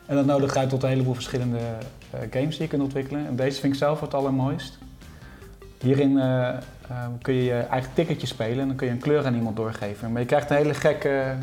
[0.06, 3.26] En dat nodigt uit tot een heleboel verschillende uh, games die je kunt ontwikkelen.
[3.26, 4.78] En deze vind ik zelf het allermooist.
[5.80, 6.48] Hierin uh,
[7.22, 10.12] kun je je eigen ticketje spelen en dan kun je een kleur aan iemand doorgeven.
[10.12, 11.36] Maar je krijgt een hele gekke,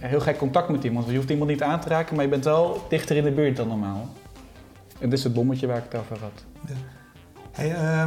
[0.00, 1.08] heel gek contact met iemand.
[1.08, 3.56] Je hoeft iemand niet aan te raken, maar je bent wel dichter in de buurt
[3.56, 4.08] dan normaal.
[4.98, 6.44] En dit is het bommetje waar ik het over had.
[6.68, 6.74] Ja.
[7.52, 8.06] Hey, uh,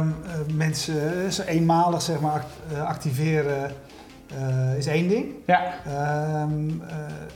[0.54, 2.44] mensen ze eenmalig zeg maar,
[2.86, 3.72] activeren
[4.38, 5.26] uh, is één ding.
[5.46, 5.74] Ja.
[5.86, 6.42] Uh,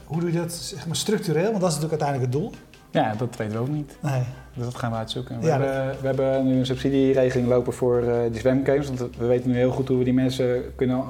[0.05, 1.51] hoe doe je dat zeg maar, structureel?
[1.51, 2.53] Want dat is natuurlijk uiteindelijk het doel.
[2.91, 3.97] Ja, dat weten we ook niet.
[4.01, 4.23] Nee.
[4.55, 5.41] Dus dat gaan we uitzoeken.
[5.41, 8.87] We, ja, hebben, we hebben nu een subsidieregeling lopen voor die zwemgames.
[8.87, 11.05] Want we weten nu heel goed hoe we die mensen kunnen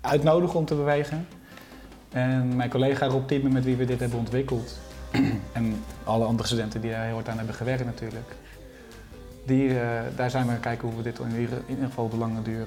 [0.00, 1.26] uitnodigen om te bewegen.
[2.12, 4.78] En mijn collega Rob Tiemen, met wie we dit hebben ontwikkeld.
[5.52, 8.36] en alle andere studenten die daar heel hard aan hebben gewerkt natuurlijk
[9.50, 9.80] die, uh,
[10.16, 12.16] daar zijn we gaan kijken hoe we dit in ieder, in ieder geval op de
[12.16, 12.66] lange duur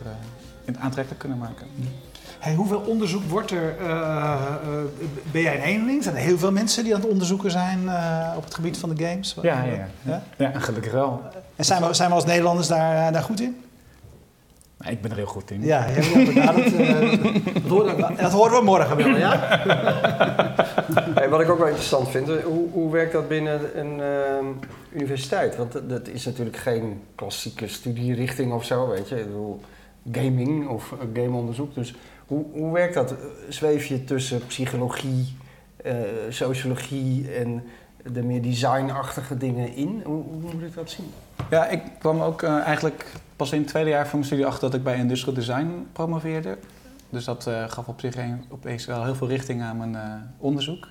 [0.65, 1.67] uh, aantrekkelijk kunnen maken.
[2.39, 3.75] Hey, hoeveel onderzoek wordt er?
[3.81, 4.41] Uh,
[5.31, 6.03] ben jij een eenling?
[6.03, 7.79] Zijn er heel veel mensen die aan het onderzoeken zijn
[8.37, 9.35] op het gebied van de games?
[9.41, 10.23] Ja, ja, ja.
[10.37, 11.21] ja gelukkig wel.
[11.55, 13.63] En zijn we, zijn we als Nederlanders daar, daar goed in?
[14.89, 15.63] Ik ben er heel goed in.
[15.63, 15.87] Ja,
[16.33, 16.71] ja dat,
[17.53, 19.35] dat, horen, dat horen we morgen wel, ja?
[21.13, 25.55] Hey, wat ik ook wel interessant vind, hoe, hoe werkt dat binnen een uh, universiteit?
[25.55, 29.19] Want dat is natuurlijk geen klassieke studierichting of zo, weet je.
[29.19, 29.61] Ik bedoel,
[30.11, 31.75] gaming of gameonderzoek.
[31.75, 31.95] Dus
[32.27, 33.15] hoe, hoe werkt dat?
[33.49, 35.37] Zweef je tussen psychologie,
[35.85, 35.93] uh,
[36.29, 37.63] sociologie en
[38.11, 40.01] de meer designachtige dingen in?
[40.05, 41.11] Hoe, hoe moet ik dat zien?
[41.53, 44.61] Ja, ik kwam ook uh, eigenlijk pas in het tweede jaar van mijn studie achter
[44.61, 46.57] dat ik bij industrial design promoveerde.
[47.09, 49.99] Dus dat uh, gaf op zich een, opeens wel heel veel richting aan mijn uh,
[50.37, 50.87] onderzoek.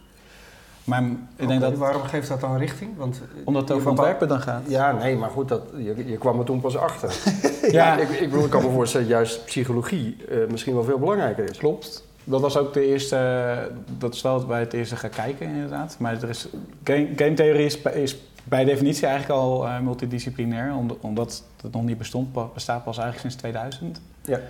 [0.84, 1.02] Maar
[1.36, 2.96] ik denk dat, waarom geeft dat dan richting?
[2.96, 4.62] Want, Omdat het over ontwerpen dan gaat.
[4.68, 7.14] Ja, nee, maar goed, dat, je, je kwam er toen pas achter.
[7.70, 10.98] ja, ik, ik, bedoel, ik kan me voorstellen dat juist psychologie uh, misschien wel veel
[10.98, 11.58] belangrijker is.
[11.58, 12.06] Klopt.
[12.24, 15.96] Dat was ook de eerste, dat is wel waar het eerste gaan kijken inderdaad.
[15.98, 16.48] Maar er is,
[16.84, 21.98] game, game theorie is, is bij definitie eigenlijk al uh, multidisciplinair, omdat het nog niet
[21.98, 24.00] bestond, bestaat pas eigenlijk sinds 2000.
[24.24, 24.40] Ja.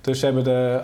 [0.00, 0.82] Dus ze hebben de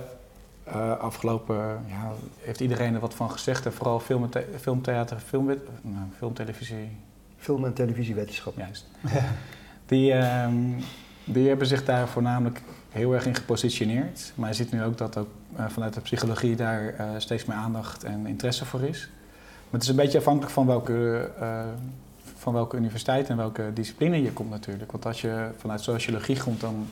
[0.69, 3.67] uh, afgelopen, ja, heeft iedereen er wat van gezegd.
[3.67, 4.29] En vooral film,
[4.61, 5.47] filmtheater, film,
[5.83, 6.97] nou, filmtelevisie,
[7.37, 8.57] Film- en televisiewetenschap.
[8.57, 8.87] Juist.
[9.87, 10.55] die, ehm,
[11.25, 14.33] die hebben zich daar voornamelijk heel erg in gepositioneerd.
[14.35, 15.29] Maar je ziet nu ook dat ook
[15.59, 19.09] uh, vanuit de psychologie daar steeds meer aandacht en interesse voor is.
[19.41, 21.31] Maar het is een beetje afhankelijk van welke,
[22.49, 24.93] van welke universiteit en welke discipline je komt natuurlijk.
[24.93, 26.87] Want als je vanuit sociologie komt, dan,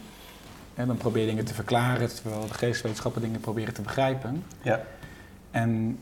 [0.74, 4.44] hè, dan probeer je dingen te verklaren, terwijl de geesteswetenschappen dingen proberen te begrijpen.
[4.62, 4.80] Ja.
[5.50, 5.98] En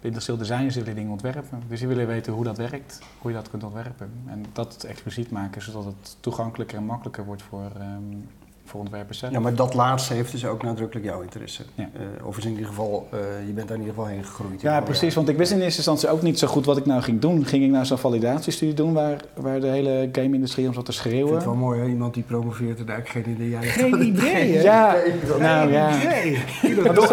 [0.00, 1.62] de industrieel designers willen dingen ontwerpen.
[1.68, 4.10] Dus die willen weten hoe dat werkt, hoe je dat kunt ontwerpen.
[4.26, 8.28] En dat expliciet maken, zodat het toegankelijker en makkelijker wordt voor, um,
[8.72, 9.32] voor ontwerpers zelf.
[9.32, 11.62] Ja, maar dat laatste heeft dus ook nadrukkelijk jouw interesse.
[11.74, 11.88] Ja.
[12.20, 14.60] Uh, of is in ieder geval, uh, je bent daar in ieder geval heen gegroeid.
[14.60, 15.14] Ja, precies.
[15.14, 17.44] Want ik wist in eerste instantie ook niet zo goed wat ik nou ging doen.
[17.44, 21.20] Ging ik nou zo'n validatiestudie doen waar, waar de hele game-industrie om zat te schreeuwen?
[21.22, 21.86] Ik vind het wel mooi, hè?
[21.86, 23.50] Iemand die promoveert en daar geen idee.
[23.50, 24.62] Jij geen idee, hè?
[24.62, 24.96] Ja,
[25.38, 25.96] nou ja.
[25.96, 26.82] Idee.
[26.82, 27.08] Dat is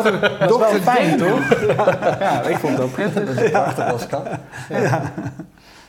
[0.47, 1.65] toch wel fijn, toch?
[2.19, 3.25] Ja, ik vond het ook prettig.
[3.25, 4.23] Dat is prachtig als kan.
[4.69, 5.13] Ja.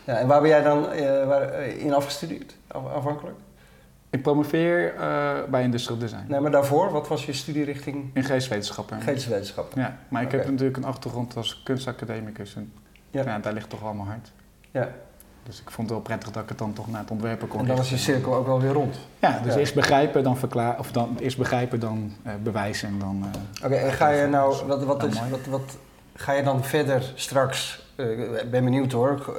[0.05, 2.57] Ja, en waar ben jij dan uh, waar, in afgestudeerd,
[2.95, 3.37] afhankelijk?
[4.11, 6.25] Ik promoveer uh, bij industrial design.
[6.29, 8.11] Nee, maar daarvoor, wat was je studierichting?
[8.13, 9.01] In geesteswetenschappen.
[9.01, 9.81] Geesteswetenschappen.
[9.81, 10.41] Ja, maar ik okay.
[10.41, 12.55] heb natuurlijk een achtergrond als kunstacademicus.
[12.55, 12.73] En
[13.11, 13.39] ja.
[13.39, 14.33] daar ligt toch allemaal hard.
[14.71, 14.89] Ja.
[15.43, 17.61] Dus ik vond het wel prettig dat ik het dan toch naar het ontwerpen kon
[17.61, 18.97] En dan was je cirkel ook wel weer rond.
[19.19, 19.59] Ja, dus ja.
[19.59, 23.25] eerst begrijpen, dan verklaren, of dan eerst begrijpen, dan uh, bewijzen en dan...
[23.25, 25.77] Uh, Oké, en ga je nou, wat, wat, is, wat, wat,
[26.15, 29.35] ga je dan verder straks, ik ben benieuwd hoor,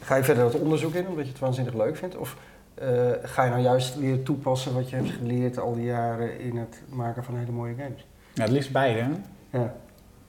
[0.00, 2.16] ga je verder het onderzoek in, omdat je het waanzinnig leuk vindt?
[2.16, 2.36] Of
[2.82, 6.56] uh, ga je nou juist leren toepassen wat je hebt geleerd al die jaren in
[6.56, 8.06] het maken van hele mooie games?
[8.34, 9.04] Ja, het liefst beide.
[9.50, 9.74] Ja.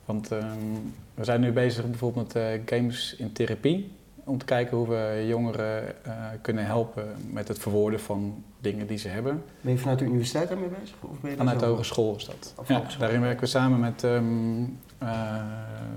[0.06, 3.92] Want um, we zijn nu bezig bijvoorbeeld met uh, games in therapie.
[4.24, 8.98] Om te kijken hoe we jongeren uh, kunnen helpen met het verwoorden van dingen die
[8.98, 9.44] ze hebben.
[9.62, 10.96] Ben je vanuit de universiteit daarmee bezig?
[11.02, 12.54] Of ben je vanuit de hogeschool is dat.
[12.68, 14.80] Ja, daarin werken we samen met um,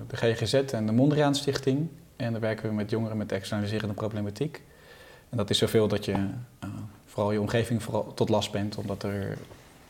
[0.06, 1.88] de GGZ en de Mondriaan Stichting.
[2.16, 4.62] En dan werken we met jongeren met externaliserende problematiek.
[5.30, 6.70] En dat is zoveel dat je uh,
[7.04, 9.38] vooral je omgeving vooral tot last bent, omdat er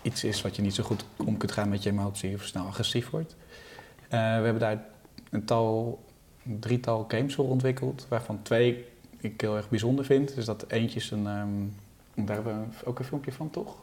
[0.03, 2.67] iets is wat je niet zo goed om kunt gaan met je emotie of snel
[2.67, 3.37] agressief wordt.
[3.39, 4.85] Uh, we hebben daar
[5.31, 5.99] een tal,
[6.47, 8.85] een drietal games voor ontwikkeld, waarvan twee
[9.21, 10.35] ik heel erg bijzonder vind.
[10.35, 11.75] Dus dat eentje is een, um,
[12.15, 13.75] daar hebben we ook een filmpje van, toch?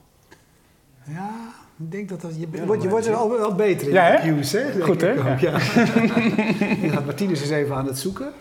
[1.08, 3.94] Ja, ik denk dat dat, je, ja, wordt, je wordt er al wel beter in
[3.94, 4.82] ja, de cues, hè?
[4.82, 5.12] Goed, hè?
[5.12, 5.60] Ja.
[5.60, 8.34] gaat Martinez eens even aan het zoeken.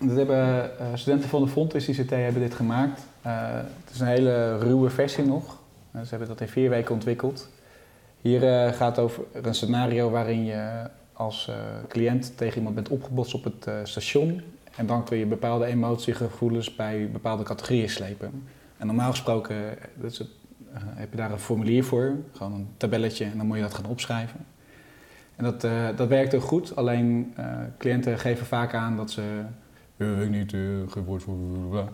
[0.00, 3.06] Uh, studenten van de Fontes ICT hebben dit gemaakt.
[3.26, 3.50] Uh,
[3.84, 5.58] het is een hele ruwe versie nog.
[5.92, 7.48] Uh, ze hebben dat in vier weken ontwikkeld.
[8.20, 11.50] Hier gaat het over een scenario waarin je als
[11.88, 14.42] cliënt tegen iemand bent opgebotst op het station.
[14.76, 18.48] En dan kun je bepaalde emotiegevoelens bij bepaalde categorieën slepen.
[18.76, 19.56] En normaal gesproken
[20.74, 23.86] heb je daar een formulier voor, gewoon een tabelletje, en dan moet je dat gaan
[23.86, 24.46] opschrijven.
[25.36, 25.60] En dat,
[25.96, 27.34] dat werkt ook goed, alleen
[27.78, 29.42] cliënten geven vaak aan dat ze
[30.06, 31.36] weet ik niet, uh, geen woord voor.
[31.70, 31.88] Bla.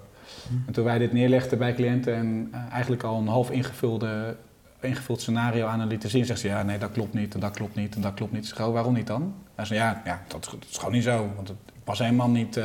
[0.67, 4.37] En toen wij dit neerlegden bij cliënten en uh, eigenlijk al een half ingevulde,
[4.81, 7.75] ingevuld scenario aan lieten zien, zegt ze ja, nee, dat klopt niet en dat klopt
[7.75, 8.47] niet en dat klopt niet.
[8.47, 9.35] Zeg, waarom niet dan?
[9.55, 12.61] Hij zei ja, ja dat, dat, is gewoon niet zo, want het was helemaal niet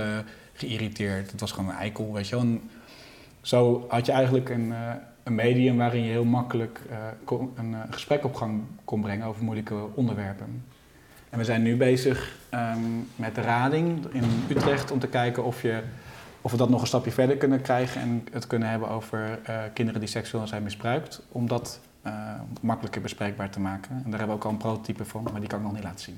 [0.53, 1.31] geïrriteerd.
[1.31, 2.43] Het was gewoon een eikel, weet je wel.
[2.43, 2.61] En
[3.41, 4.73] zo had je eigenlijk een,
[5.23, 6.81] een medium waarin je heel makkelijk
[7.23, 10.63] kon, een gesprek op gang kon brengen over moeilijke onderwerpen.
[11.29, 15.61] En we zijn nu bezig um, met de rading in Utrecht om te kijken of,
[15.61, 15.81] je,
[16.41, 19.57] of we dat nog een stapje verder kunnen krijgen en het kunnen hebben over uh,
[19.73, 21.21] kinderen die seksueel zijn misbruikt.
[21.31, 22.13] Om dat uh,
[22.61, 23.91] makkelijker bespreekbaar te maken.
[23.91, 25.83] En daar hebben we ook al een prototype van, maar die kan ik nog niet
[25.83, 26.15] laten zien.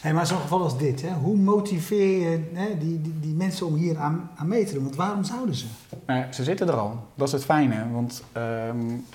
[0.00, 3.66] Hey, maar zo'n geval als dit, hè, hoe motiveer je hè, die, die, die, mensen
[3.66, 4.82] om hier aan, aan mee te doen?
[4.82, 5.66] Want waarom zouden ze?
[6.06, 7.06] Nou, ze zitten er al.
[7.14, 7.90] Dat is het fijne.
[7.92, 8.22] Want
[8.68, 9.06] um,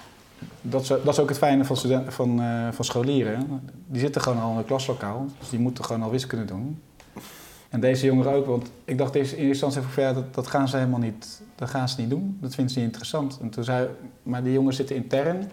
[0.62, 3.62] dat is, dat is ook het fijne van, studenten, van, uh, van scholieren.
[3.88, 6.82] Die zitten gewoon al in een klaslokaal, dus die moeten gewoon al wiskunde doen.
[7.70, 10.68] En deze jongeren ook, want ik dacht in eerste instantie van, ja, dat, dat gaan
[10.68, 12.38] ze helemaal niet, dat gaan ze niet doen.
[12.42, 13.40] Dat vinden ze niet interessant.
[13.42, 13.88] En toen zei,
[14.24, 15.52] maar die jongens zitten intern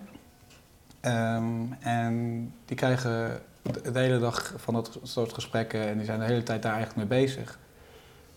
[1.03, 6.25] um, en die krijgen de hele dag van dat soort gesprekken en die zijn de
[6.25, 7.59] hele tijd daar eigenlijk mee bezig.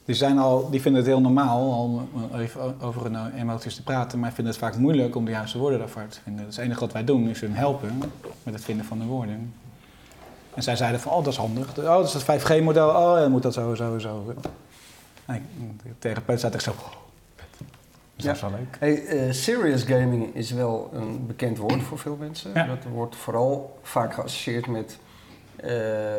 [0.05, 4.19] Die, zijn al, die vinden het heel normaal om even over hun emoties te praten,
[4.19, 6.45] maar vinden het vaak moeilijk om de juiste woorden daarvoor te vinden.
[6.45, 7.97] Dus het enige wat wij doen is hun helpen
[8.43, 9.53] met het vinden van de woorden.
[10.53, 13.31] En zij zeiden van, oh dat is handig, oh dat is het 5G-model, oh dan
[13.31, 14.33] moet dat zo, zo, zo.
[15.25, 15.45] En
[15.83, 16.91] de therapeut zei echt zo, oh,
[18.15, 18.49] dat is ja.
[18.49, 18.77] wel leuk.
[18.79, 22.51] Hey, uh, serious gaming is wel een bekend woord voor veel mensen.
[22.53, 22.65] Ja.
[22.65, 24.97] Dat wordt vooral vaak geassocieerd met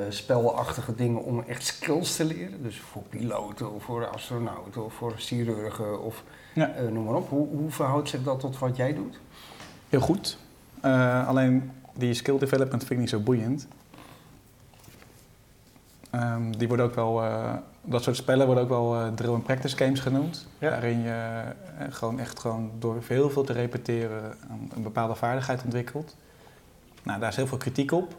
[0.09, 2.63] spelachtige dingen om echt skills te leren.
[2.63, 6.23] Dus voor piloten of voor astronauten of voor chirurgen of
[6.55, 6.75] ja.
[6.81, 7.29] uh, noem maar op.
[7.29, 9.21] Hoe, hoe, verhoudt zich dat tot wat jij doet?
[9.89, 10.39] Heel goed.
[10.85, 13.67] Uh, alleen die skill development vind ik niet zo boeiend.
[16.15, 17.23] Um, die wordt ook wel
[17.83, 20.47] dat soort spellen worden ook wel uh, drill and practice games genoemd.
[20.59, 21.43] Waarin je
[21.91, 24.35] gewoon echt gewoon door heel veel te repeteren
[24.75, 26.17] een bepaalde vaardigheid ontwikkelt.
[27.03, 28.15] Nou, daar is heel veel kritiek op.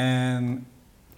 [0.00, 0.66] En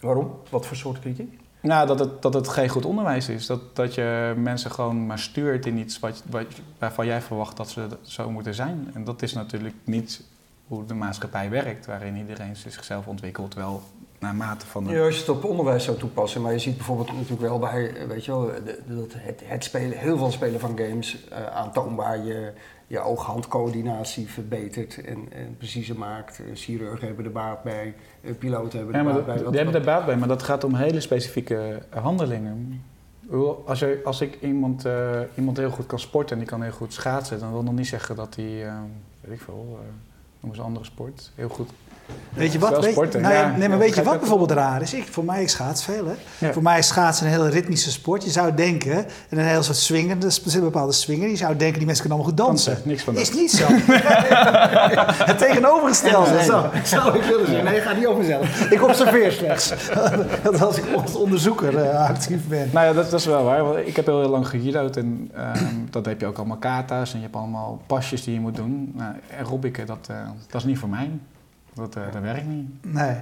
[0.02, 0.38] Waarom?
[0.50, 1.40] Wat voor soort kritiek?
[1.60, 3.46] Nou, dat het, dat het geen goed onderwijs is.
[3.46, 6.46] Dat, dat je mensen gewoon maar stuurt in iets wat, wat,
[6.78, 8.90] waarvan jij verwacht dat ze zo moeten zijn.
[8.94, 10.22] En dat is natuurlijk niet
[10.66, 13.82] hoe de maatschappij werkt, waarin iedereen zichzelf ontwikkelt, wel
[14.22, 14.84] naar mate van...
[14.84, 14.92] De...
[14.92, 18.06] Ja, als je het op onderwijs zou toepassen, maar je ziet bijvoorbeeld natuurlijk wel bij,
[18.08, 18.50] weet je wel,
[18.86, 22.52] dat het, het spelen, heel veel spelen van games uh, aantoonbaar je,
[22.86, 26.38] je oog-handcoördinatie verbetert en, en preciezer maakt.
[26.38, 29.36] Eh, chirurgen hebben er baat bij, eh, piloten hebben er baat bij.
[29.36, 32.82] die hebben er baat bij, maar dat gaat om hele specifieke handelingen.
[33.66, 34.84] Als, je, als ik iemand,
[35.34, 37.86] iemand heel goed kan sporten en die kan heel goed schaatsen, dan wil nog niet
[37.86, 38.66] zeggen dat hij,
[39.20, 39.78] weet ik veel,
[40.40, 41.70] noem eens een andere sport, heel goed
[42.34, 42.84] Weet je wat?
[42.84, 44.94] Weet, nee, nee, maar weet je wat bijvoorbeeld raar is?
[44.94, 46.06] Ik, voor mij, ik schaats veel.
[46.06, 46.52] Hè?
[46.52, 48.24] Voor mij is schaatsen een hele ritmische sport.
[48.24, 48.96] Je zou denken,
[49.28, 51.28] en een heel soort swingen, er zit een bepaalde swinger.
[51.28, 52.78] Je zou denken, die mensen kunnen allemaal goed dansen.
[52.84, 53.22] niks van dat.
[53.22, 53.64] Is niet zo.
[55.30, 56.30] het tegenovergestelde.
[56.30, 56.70] Nee, zo.
[56.84, 57.64] Zou ik willen zien.
[57.64, 58.70] Nee, ga niet over mezelf.
[58.70, 59.72] Ik observeer slechts.
[60.42, 62.68] dat als ik als onderzoeker uh, actief ben.
[62.72, 63.78] Nou ja, dat, dat, is wel waar.
[63.78, 65.50] Ik heb heel, heel lang gejudo'd en uh,
[65.90, 68.92] dat heb je ook allemaal kata's en je hebt allemaal pasjes die je moet doen.
[68.94, 70.16] Nou, aerobica, dat, uh,
[70.50, 71.10] dat is niet voor mij.
[71.74, 72.66] Dat, uh, dat werkt niet.
[72.84, 73.16] Nee.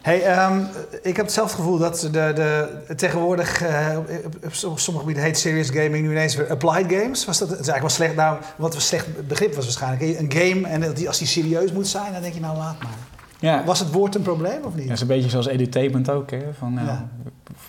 [0.00, 0.66] Hey, um,
[1.02, 3.98] ik heb hetzelfde gevoel dat de, de, tegenwoordig uh,
[4.44, 7.24] op, sommige gebieden heet serious gaming nu ineens weer applied games.
[7.24, 10.18] Was dat, het is eigenlijk wel slecht, nou, wat een slecht begrip was waarschijnlijk.
[10.18, 12.92] Een game en als die serieus moet zijn, dan denk je nou laat maar.
[13.40, 13.64] Ja.
[13.64, 14.82] Was het woord een probleem of niet?
[14.82, 16.30] Ja, dat is een beetje zoals edutainment ook.
[16.30, 16.54] Hè?
[16.58, 17.08] Van, nou, ja.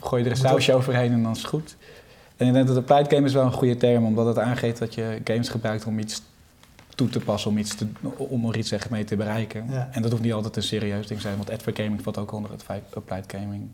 [0.02, 1.78] Gooi je er een sausje overheen en dan is het goed.
[2.38, 4.94] En ik denk dat applied game is wel een goede term, omdat het aangeeft dat
[4.94, 6.22] je games gebruikt om iets
[6.96, 9.66] toe te passen om, iets te, om er iets mee te bereiken.
[9.92, 12.52] En dat hoeft niet altijd een serieus ding te zijn, want advergaming valt ook onder
[12.52, 13.70] het applied gaming.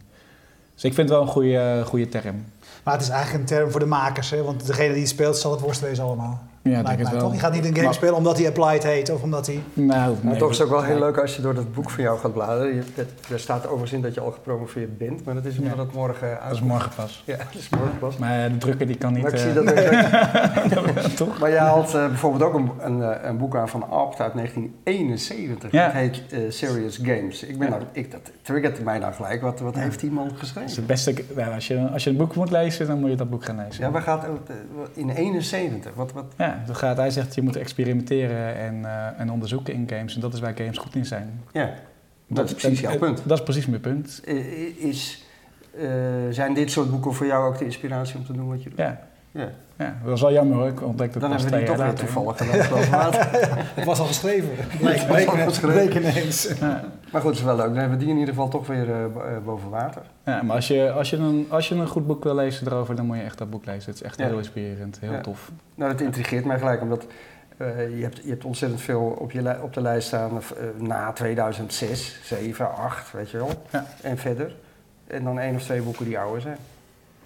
[0.73, 2.45] Dus ik vind het wel een goede, goede term.
[2.83, 4.43] Maar het is eigenlijk een term voor de makers, hè?
[4.43, 6.43] want degene die het speelt zal het worst wezen allemaal.
[6.69, 7.19] Ja, denk het wel.
[7.19, 7.33] Toch?
[7.33, 9.59] Je gaat niet een game spelen omdat hij Applied heet of omdat hij...
[9.73, 12.03] Nou, nee, toch is het ook wel heel leuk als je door dat boek van
[12.03, 12.75] jou gaat bladeren.
[12.75, 12.83] Je,
[13.31, 16.27] er staat overigens in dat je al gepromoveerd bent, maar dat is omdat het morgen
[16.27, 16.41] uit.
[16.43, 17.23] Dat is morgen pas.
[17.25, 18.17] Ja, dat is morgen pas.
[18.17, 19.21] Maar de drukker die kan niet...
[19.21, 21.39] Maar ik zie dat uh, toch?
[21.39, 24.33] Maar jij had uh, bijvoorbeeld ook een, een, eh, een, boek aan van Abt uit
[24.33, 25.71] 1971.
[25.71, 25.85] Ja.
[25.85, 27.43] Dat heet uh, Serious Games.
[27.43, 29.41] Ik ben nou, ik, dat triggerde mij dan gelijk.
[29.41, 30.61] Wat, wat heeft die man geschreven?
[30.61, 31.13] Dat is het beste...
[31.35, 33.57] Nou, als, je, als je een boek moet lezen, dan moet je dat boek gaan
[33.65, 33.83] lezen.
[33.83, 34.25] Ja, waar gaat
[34.93, 35.93] in 71?
[35.93, 39.89] Wat, wat, ja, dat gaat, hij zegt je moet experimenteren en, uh, en onderzoeken in
[39.89, 40.15] games.
[40.15, 41.41] En dat is waar games goed in zijn.
[41.51, 41.73] Ja,
[42.27, 43.21] dat, is precies jouw punt.
[43.25, 44.21] Dat is precies mijn punt.
[44.77, 45.25] Is,
[45.77, 45.91] uh,
[46.29, 48.77] zijn dit soort boeken voor jou ook de inspiratie om te doen wat je doet?
[48.77, 49.06] Ja.
[49.37, 49.49] Ja.
[49.77, 50.67] ja, dat was wel jammer hoor.
[50.67, 53.13] Ik ontdekte Dan hebben we die toch weer toevallig gedaan.
[53.13, 54.49] het was al geschreven.
[55.61, 56.53] Bleek ineens.
[56.59, 56.83] Ja.
[57.11, 57.65] Maar goed, het is wel leuk.
[57.65, 59.05] Dan hebben we die in ieder geval toch weer uh,
[59.45, 60.01] boven water.
[60.25, 62.95] Ja, maar als je, als, je een, als je een goed boek wil lezen erover,
[62.95, 63.91] dan moet je echt dat boek lezen.
[63.91, 65.51] Het is echt heel inspirerend, heel tof.
[65.75, 67.05] Nou, dat intrigeert mij gelijk, omdat
[67.57, 71.11] uh, je, hebt, je hebt ontzettend veel op, je op de lijst staan uh, na
[71.11, 73.49] 2006, 7, 8, weet je wel.
[74.01, 74.55] En verder.
[75.07, 76.57] En dan één of twee boeken die ouder zijn.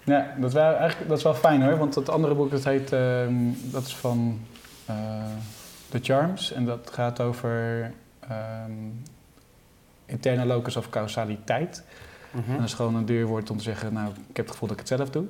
[0.04, 2.92] Ja, dat wel, eigenlijk, dat is wel fijn hoor, want het andere boek dat heet,
[2.92, 3.26] uh,
[3.72, 4.40] dat is van
[4.90, 4.96] uh,
[5.88, 7.90] The Charms en dat gaat over
[8.66, 9.02] um,
[10.06, 11.84] interne locus of causaliteit.
[12.30, 12.52] Mm -hmm.
[12.52, 14.68] En dat is gewoon een duur woord om te zeggen, nou, ik heb het gevoel
[14.68, 15.24] dat ik het zelf doe.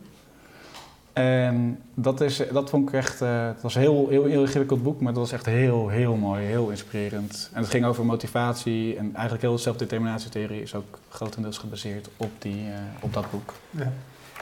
[1.12, 4.82] En dat, is, dat vond ik echt, uh, het was een heel, heel, heel ingewikkeld
[4.82, 7.50] boek, maar dat was echt heel, heel mooi, heel inspirerend.
[7.52, 12.30] En het ging over motivatie en eigenlijk heel de zelfdeterminatietheorie is ook grotendeels gebaseerd op,
[12.38, 13.54] die, uh, op dat boek.
[13.70, 13.92] Ja.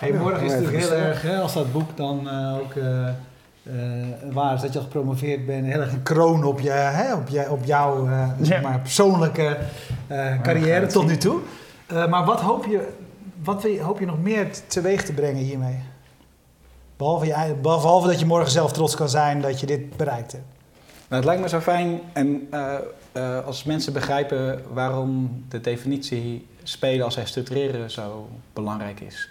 [0.01, 3.09] Hey, morgen is het natuurlijk heel erg, hè, als dat boek dan uh, ook uh,
[3.63, 7.15] uh, waar is dat je al gepromoveerd bent, heel erg een kroon op, je, hè,
[7.15, 8.09] op, je, op jouw
[8.41, 9.59] zeg maar, persoonlijke
[10.43, 11.41] carrière tot nu toe.
[11.89, 12.89] maar wat hoop je,
[13.43, 15.79] wat je, hoop je nog meer teweeg te brengen hiermee?
[16.97, 20.47] Behalve, je, behalve dat je morgen zelf trots kan zijn dat je dit bereikt hebt.
[21.09, 22.49] Nou, het lijkt me zo fijn en
[23.45, 29.29] als mensen begrijpen waarom de definitie spelen als herstructureren zo belangrijk is.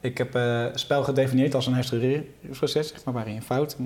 [0.00, 3.76] Ik heb uh, spel gedefinieerd als een herstructureringsproces, zeg maar, waarin je fout.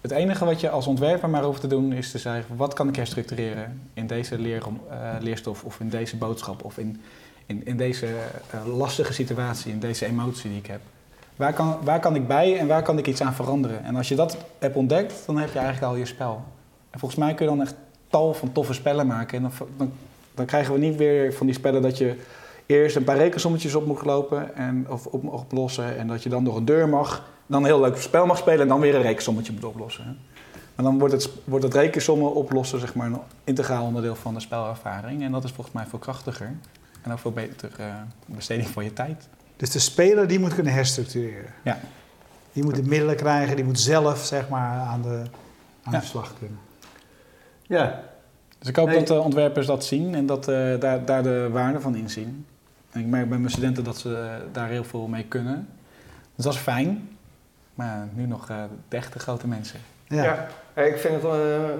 [0.00, 2.88] Het enige wat je als ontwerper maar hoeft te doen is te zeggen: wat kan
[2.88, 7.00] ik herstructureren in deze leer, uh, leerstof of in deze boodschap of in,
[7.46, 10.80] in, in deze uh, lastige situatie, in deze emotie die ik heb.
[11.36, 13.84] Waar kan, waar kan ik bij en waar kan ik iets aan veranderen?
[13.84, 16.44] En als je dat hebt ontdekt, dan heb je eigenlijk al je spel.
[16.90, 17.74] En volgens mij kun je dan echt
[18.08, 19.36] tal van toffe spellen maken.
[19.36, 19.92] En dan, dan,
[20.34, 22.16] dan krijgen we niet weer van die spellen dat je
[22.66, 25.96] eerst een paar rekensommetjes op moet lopen en, of op, oplossen.
[25.96, 28.60] En dat je dan door een deur mag, dan een heel leuk spel mag spelen
[28.60, 30.04] en dan weer een rekensommetje moet oplossen.
[30.04, 30.10] Hè.
[30.76, 34.40] En dan wordt het, wordt het rekensommen oplossen zeg maar, een integraal onderdeel van de
[34.40, 35.22] spelervaring.
[35.22, 36.52] En dat is volgens mij veel krachtiger
[37.02, 37.86] en ook veel beter uh,
[38.26, 39.28] besteding van je tijd.
[39.56, 41.52] Dus de speler die moet kunnen herstructureren.
[41.64, 41.78] Ja.
[42.52, 45.22] Die moet de middelen krijgen, die moet zelf zeg maar aan de,
[45.82, 46.58] aan de slag kunnen.
[47.62, 48.02] Ja.
[48.58, 51.80] Dus ik hoop dat de ontwerpers dat zien en dat, uh, daar, daar de waarde
[51.80, 52.46] van inzien.
[52.96, 55.68] En ik merk bij mijn studenten dat ze daar heel veel mee kunnen.
[56.34, 57.08] Dus dat is fijn.
[57.74, 59.80] Maar nu nog uh, de echte grote mensen.
[60.04, 60.48] Ja.
[60.74, 60.82] ja.
[60.82, 61.30] ik vind het uh,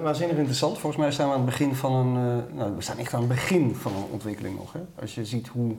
[0.01, 0.77] waanzinnig interessant.
[0.77, 2.25] Volgens mij staan we aan het begin van een.
[2.25, 4.73] Uh, nou, we staan echt aan het begin van een ontwikkeling nog.
[4.73, 4.79] Hè?
[5.01, 5.75] Als je ziet hoe,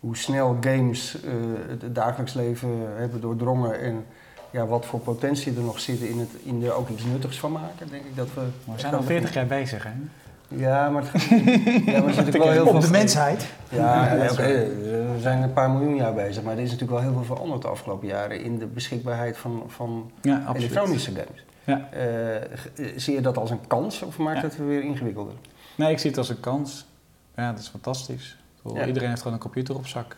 [0.00, 1.16] hoe snel games
[1.68, 4.04] het dagelijks leven hebben doordrongen en
[4.50, 7.52] ja, wat voor potentie er nog zit in, het, in er ook iets nuttigs van
[7.52, 8.40] maken, denk ik dat we.
[8.72, 9.92] we zijn al 40 jaar bezig, hè?
[10.56, 11.22] Ja, maar, het,
[11.84, 13.46] ja, maar zit wel heel Op de mensheid.
[13.68, 14.68] Ja, ja oké.
[15.12, 17.62] We zijn een paar miljoen jaar bezig, maar er is natuurlijk wel heel veel veranderd
[17.62, 21.44] de afgelopen jaren in de beschikbaarheid van, van ja, elektronische games.
[21.64, 21.88] Ja.
[21.94, 25.34] Uh, zie je dat als een kans of maakt het weer ingewikkelder?
[25.74, 26.86] Nee, ik zie het als een kans.
[27.36, 28.38] Ja, dat is fantastisch.
[28.64, 30.16] Iedereen heeft gewoon een computer op zak.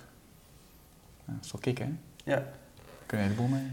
[1.24, 1.92] dat is wel kicken, hè?
[2.30, 2.36] Ja.
[2.36, 2.44] Daar
[3.06, 3.70] kun je een heleboel mee.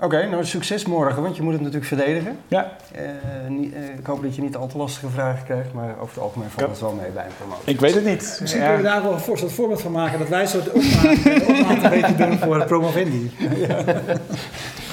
[0.00, 2.36] Oké, nou succes morgen, want je moet het natuurlijk verdedigen.
[2.48, 2.72] Ja.
[2.96, 3.00] Uh,
[3.48, 6.22] niet, uh, ik hoop dat je niet al te lastige vragen krijgt, maar over het
[6.22, 7.72] algemeen valt het wel mee bij een promotie.
[7.72, 8.36] Ik weet het niet.
[8.40, 8.68] Misschien ja.
[8.68, 10.72] kunnen we daar wel een soort voorbeeld van maken, dat wij soort
[11.48, 13.30] opmaat een beetje doen voor het promovendi.
[13.66, 13.84] Ja.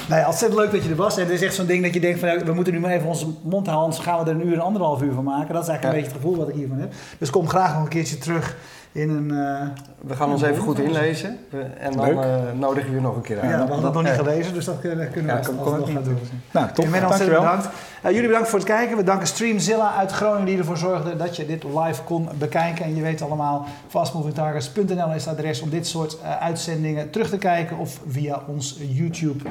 [0.08, 1.16] Nee, ontzettend leuk dat je er was.
[1.16, 3.08] En het is echt zo'n ding dat je denkt van, we moeten nu maar even
[3.08, 5.54] onze mond houden, anders gaan we er een uur en anderhalf uur van maken.
[5.54, 6.92] Dat is eigenlijk een beetje het gevoel wat ik hiervan heb.
[7.18, 8.56] Dus kom graag nog een keertje terug
[8.92, 9.32] in een...
[9.32, 9.62] Uh,
[10.00, 11.38] we gaan ons even goed inlezen
[11.78, 13.50] en dan uh, nodigen we je nog een keer uit.
[13.50, 16.18] Ja, we hadden dat nog niet gelezen, dus dat kunnen we ja, nog gaan doen.
[16.50, 16.84] Nou, top.
[16.84, 17.68] Ontzettend bedankt.
[18.04, 18.96] Uh, jullie bedankt voor het kijken.
[18.96, 22.84] We danken Streamzilla uit Groningen die ervoor zorgde dat je dit live kon bekijken.
[22.84, 27.78] En je weet allemaal, fastmovingtargets.nl is het adres om dit soort uitzendingen terug te kijken
[27.78, 29.44] of via ons YouTube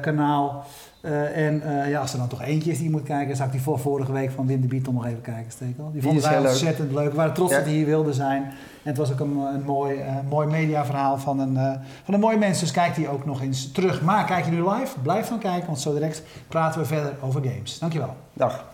[0.00, 0.64] kanaal.
[1.02, 3.46] Uh, en uh, ja, als er dan toch eentje is die je moet kijken, zou
[3.46, 5.90] ik die voor vorige week van Wim de nog even kijken, Stekel.
[5.92, 7.10] Die vonden wij ontzettend leuk.
[7.10, 7.56] We waren trots ja.
[7.56, 8.42] dat hij hier wilde zijn.
[8.42, 8.52] En
[8.82, 12.60] het was ook een, een mooi, uh, mooi mediaverhaal van een, van een mooi mens.
[12.60, 14.02] Dus kijk die ook nog eens terug.
[14.02, 17.42] Maar kijk je nu live, blijf dan kijken, want zo direct praten we verder over
[17.42, 17.78] games.
[17.78, 18.16] Dankjewel.
[18.32, 18.64] Dag.